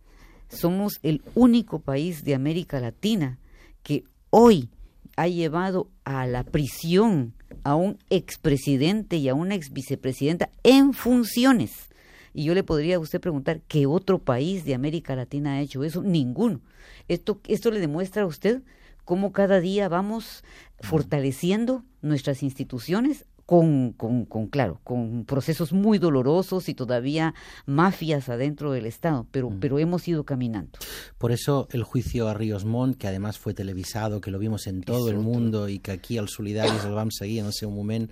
somos 0.48 1.00
el 1.02 1.22
único 1.34 1.80
país 1.80 2.24
de 2.24 2.34
América 2.34 2.80
Latina 2.80 3.38
que 3.82 4.04
hoy 4.30 4.70
ha 5.16 5.28
llevado 5.28 5.90
a 6.04 6.26
la 6.26 6.44
prisión 6.44 7.34
a 7.62 7.74
un 7.76 7.98
expresidente 8.10 9.16
y 9.16 9.28
a 9.28 9.34
una 9.34 9.54
ex 9.54 9.72
vicepresidenta 9.72 10.50
en 10.62 10.92
funciones. 10.92 11.88
Y 12.32 12.44
yo 12.44 12.54
le 12.54 12.64
podría 12.64 12.96
a 12.96 12.98
usted 12.98 13.20
preguntar, 13.20 13.60
¿qué 13.68 13.86
otro 13.86 14.18
país 14.18 14.64
de 14.64 14.74
América 14.74 15.14
Latina 15.14 15.54
ha 15.54 15.60
hecho 15.60 15.84
eso? 15.84 16.02
Ninguno. 16.02 16.60
Esto, 17.06 17.40
esto 17.46 17.70
le 17.70 17.80
demuestra 17.80 18.22
a 18.22 18.26
usted 18.26 18.62
cómo 19.04 19.32
cada 19.32 19.60
día 19.60 19.88
vamos 19.88 20.42
fortaleciendo 20.80 21.84
nuestras 22.02 22.42
instituciones 22.42 23.26
con, 23.46 23.92
con, 23.92 24.24
con, 24.24 24.46
claro, 24.48 24.80
con 24.84 25.24
procesos 25.26 25.72
muy 25.72 25.98
dolorosos 25.98 26.68
y 26.68 26.74
todavía 26.74 27.34
mafias 27.66 28.28
adentro 28.28 28.72
del 28.72 28.86
Estado, 28.86 29.26
pero, 29.30 29.50
Mm. 29.50 29.60
pero 29.60 29.78
hemos 29.78 30.06
ido 30.08 30.24
caminando. 30.24 30.78
Por 31.18 31.30
eso 31.32 31.68
el 31.72 31.82
juicio 31.82 32.28
a 32.28 32.34
Ríos 32.34 32.64
Montt, 32.64 32.96
que 32.96 33.06
además 33.08 33.38
fue 33.38 33.52
televisado, 33.54 34.20
que 34.20 34.30
lo 34.30 34.38
vimos 34.38 34.66
en 34.66 34.82
todo 34.82 35.10
el 35.10 35.18
mundo 35.18 35.68
y 35.68 35.78
que 35.78 35.92
aquí 35.92 36.16
al 36.18 36.28
Solidaris 36.28 36.84
el 36.84 36.92
vam 36.92 37.10
seguir 37.10 37.40
en 37.40 37.46
el 37.46 37.52
seu 37.52 37.70
moment, 37.70 38.10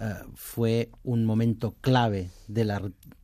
eh, 0.00 0.14
fue 0.34 0.88
un 1.04 1.26
momento 1.26 1.74
clave 1.82 2.30
de 2.48 2.64
la 2.64 2.80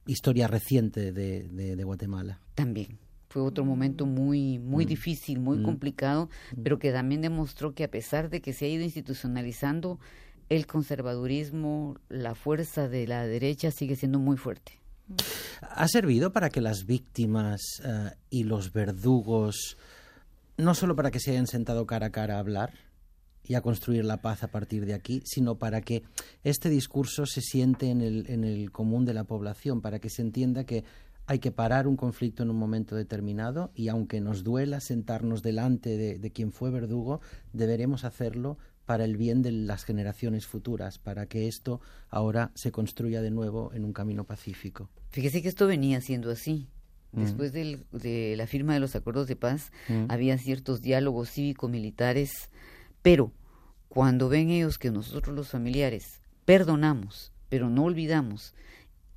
historia 0.07 0.47
reciente 0.49 1.11
de, 1.12 1.49
de- 1.49 1.75
de 1.75 1.85
Guatemala. 1.85 2.38
También 2.55 2.99
fue 3.29 3.42
otro 3.42 3.64
momento 3.64 4.05
muy, 4.07 4.59
muy 4.59 4.85
Mm. 4.85 4.88
difícil, 4.88 5.40
muy 5.40 5.59
Mm. 5.59 5.62
complicado, 5.62 6.29
pero 6.62 6.79
que 6.79 6.92
también 6.92 7.23
demostró 7.23 7.75
que 7.75 7.85
a 7.85 7.90
pesar 7.90 8.29
de 8.31 8.40
que 8.40 8.53
se 8.53 8.66
ha 8.66 8.69
ido 8.69 8.85
institucionalizando, 8.85 9.99
el 10.48 10.66
conservadurismo, 10.66 11.96
la 12.09 12.35
fuerza 12.35 12.88
de 12.88 13.06
la 13.06 13.26
derecha 13.26 13.70
sigue 13.70 13.96
siendo 13.96 14.18
muy 14.18 14.37
fuerte. 14.37 14.78
¿Ha 15.61 15.87
servido 15.88 16.32
para 16.32 16.50
que 16.50 16.61
las 16.61 16.85
víctimas 16.85 17.61
eh, 17.85 18.11
y 18.30 18.44
los 18.44 18.72
verdugos, 18.72 19.76
no 20.56 20.74
solo 20.74 20.96
para 20.96 21.11
que 21.11 21.20
se 21.20 21.32
hayan 21.32 21.46
sentado 21.46 21.87
cara 21.87 22.06
a 22.06 22.11
cara 22.11 22.37
a 22.37 22.40
hablar 22.40 22.74
y 23.44 23.54
a 23.54 23.61
construir 23.61 24.04
la 24.04 24.20
paz 24.20 24.42
a 24.42 24.48
partir 24.48 24.85
de 24.87 24.94
aquí, 24.94 25.22
sino 25.24 25.56
para 25.56 25.80
que 25.80 26.02
este 26.42 26.68
discurso 26.68 27.26
se 27.26 27.40
siente 27.40 27.90
en 27.90 28.00
el, 28.00 28.28
en 28.28 28.42
el 28.42 28.72
común 28.72 29.04
de 29.04 29.14
la 29.14 29.24
población, 29.24 29.80
para 29.80 30.00
que 30.00 30.11
se 30.11 30.22
entienda 30.22 30.64
que 30.64 30.85
hay 31.28 31.38
que 31.38 31.52
parar 31.52 31.87
un 31.87 31.96
conflicto 31.96 32.42
en 32.42 32.50
un 32.50 32.56
momento 32.56 32.94
determinado 32.94 33.70
y 33.74 33.88
aunque 33.88 34.20
nos 34.20 34.44
duela 34.44 34.80
sentarnos 34.80 35.42
delante 35.42 35.96
de, 35.96 36.18
de 36.18 36.30
quien 36.30 36.52
fue 36.52 36.70
verdugo, 36.70 37.20
deberemos 37.52 38.04
hacerlo 38.04 38.59
para 38.87 39.05
el 39.05 39.16
bien 39.16 39.42
de 39.42 39.51
las 39.53 39.85
generaciones 39.85 40.46
futuras, 40.46 40.99
para 40.99 41.27
que 41.27 41.49
esto 41.49 41.81
ahora 42.09 42.53
se 42.55 42.70
construya 42.72 43.20
de 43.20 43.31
nuevo 43.31 43.72
en 43.75 43.85
un 43.85 43.92
camino 43.92 44.25
pacífico. 44.25 44.88
Fíjese 45.11 45.42
que 45.42 45.49
esto 45.49 45.66
venía 45.66 46.01
siendo 46.01 46.31
así. 46.31 46.68
Mm. 47.12 47.20
Después 47.22 47.53
del- 47.53 47.85
de 47.92 48.35
la 48.37 48.46
firma 48.46 48.75
de 48.75 48.81
los 48.81 48.94
acuerdos 48.96 49.27
de 49.27 49.37
paz, 49.37 49.72
Mm. 49.88 50.05
había 50.09 50.38
ciertos 50.38 50.81
diálogos 50.83 51.31
cívico-militares, 51.31 52.31
pero 53.03 53.33
cuando 53.88 54.29
ven 54.29 54.51
ellos 54.51 54.79
que 54.79 54.90
nosotros 54.90 55.35
los 55.35 55.49
familiares 55.49 56.20
perdonamos, 56.44 57.33
pero 57.49 57.68
no 57.70 57.85
olvidamos, 57.85 58.55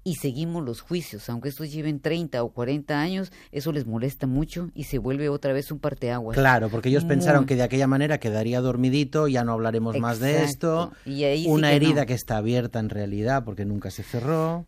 y 0.09 0.15
seguimos 0.15 0.63
los 0.65 0.81
juicios, 0.81 1.29
aunque 1.29 1.49
estos 1.49 1.71
lleven 1.71 1.99
30 1.99 2.41
o 2.43 2.49
40 2.49 2.99
años, 2.99 3.31
eso 3.51 3.71
les 3.71 3.85
molesta 3.85 4.25
mucho 4.27 4.71
y 4.73 4.85
se 4.85 4.97
vuelve 4.97 5.29
otra 5.29 5.53
vez 5.53 5.71
un 5.71 5.79
parteaguas. 5.79 6.35
Claro, 6.37 6.69
porque 6.69 6.89
ellos 6.89 7.03
Muy- 7.03 7.09
pensaron 7.15 7.45
que 7.45 7.55
de 7.55 7.63
aquella 7.63 7.85
manera 7.87 8.19
quedaría 8.19 8.61
dormidito, 8.61 9.27
ya 9.27 9.43
no 9.43 9.51
hablaremos 9.53 9.97
más 9.99 10.19
de 10.19 10.43
esto. 10.43 10.91
Y 11.05 11.23
ahí 11.25 11.43
sí 11.43 11.49
Una 11.49 11.69
que 11.69 11.75
herida 11.75 12.01
no. 12.01 12.07
que 12.07 12.13
está 12.13 12.37
abierta 12.37 12.79
en 12.79 12.89
realidad 12.89 13.43
porque 13.43 13.65
nunca 13.65 13.91
se 13.91 14.03
cerró. 14.03 14.65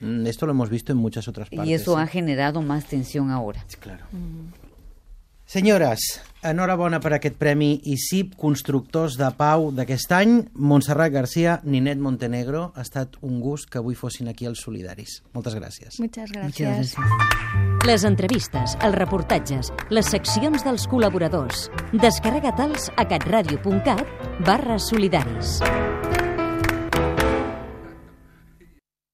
Mm, 0.00 0.26
Esto 0.26 0.46
lo 0.46 0.52
hemos 0.52 0.70
visto 0.70 0.92
en 0.92 0.98
muchas 0.98 1.28
otras 1.28 1.48
partes. 1.50 1.68
Y 1.68 1.72
eso 1.74 1.94
sí. 1.96 2.00
ha 2.02 2.06
generado 2.06 2.62
más 2.62 2.84
tensión 2.86 3.30
ahora. 3.30 3.64
Claro. 3.80 4.04
Senyores, 5.46 6.00
enhorabona 6.42 6.98
per 7.04 7.12
aquest 7.14 7.36
premi 7.36 7.74
ICIP 7.84 8.32
Constructors 8.40 9.18
de 9.20 9.28
Pau 9.36 9.68
d'aquest 9.76 10.12
any. 10.16 10.38
Montserrat 10.56 11.12
García, 11.12 11.58
Ninet 11.68 12.00
Montenegro, 12.00 12.70
ha 12.74 12.80
estat 12.82 13.18
un 13.20 13.40
gust 13.44 13.68
que 13.70 13.78
avui 13.78 13.94
fossin 13.94 14.28
aquí 14.32 14.48
als 14.48 14.64
Solidaris. 14.64 15.20
Moltes 15.36 15.54
gràcies. 15.54 16.00
Muchas 16.00 16.30
Muchas 16.32 16.32
gracias. 16.32 16.94
gracias. 16.96 17.86
Les 17.86 18.04
entrevistes, 18.08 18.78
els 18.80 18.96
reportatges, 18.96 19.70
les 19.90 20.06
seccions 20.08 20.64
dels 20.64 20.88
col·laboradors. 20.88 21.68
Descarrega-te'ls 21.92 22.88
a 22.96 23.04
catradio.cat 23.04 24.06
barra 24.48 24.78
solidaris. 24.80 25.58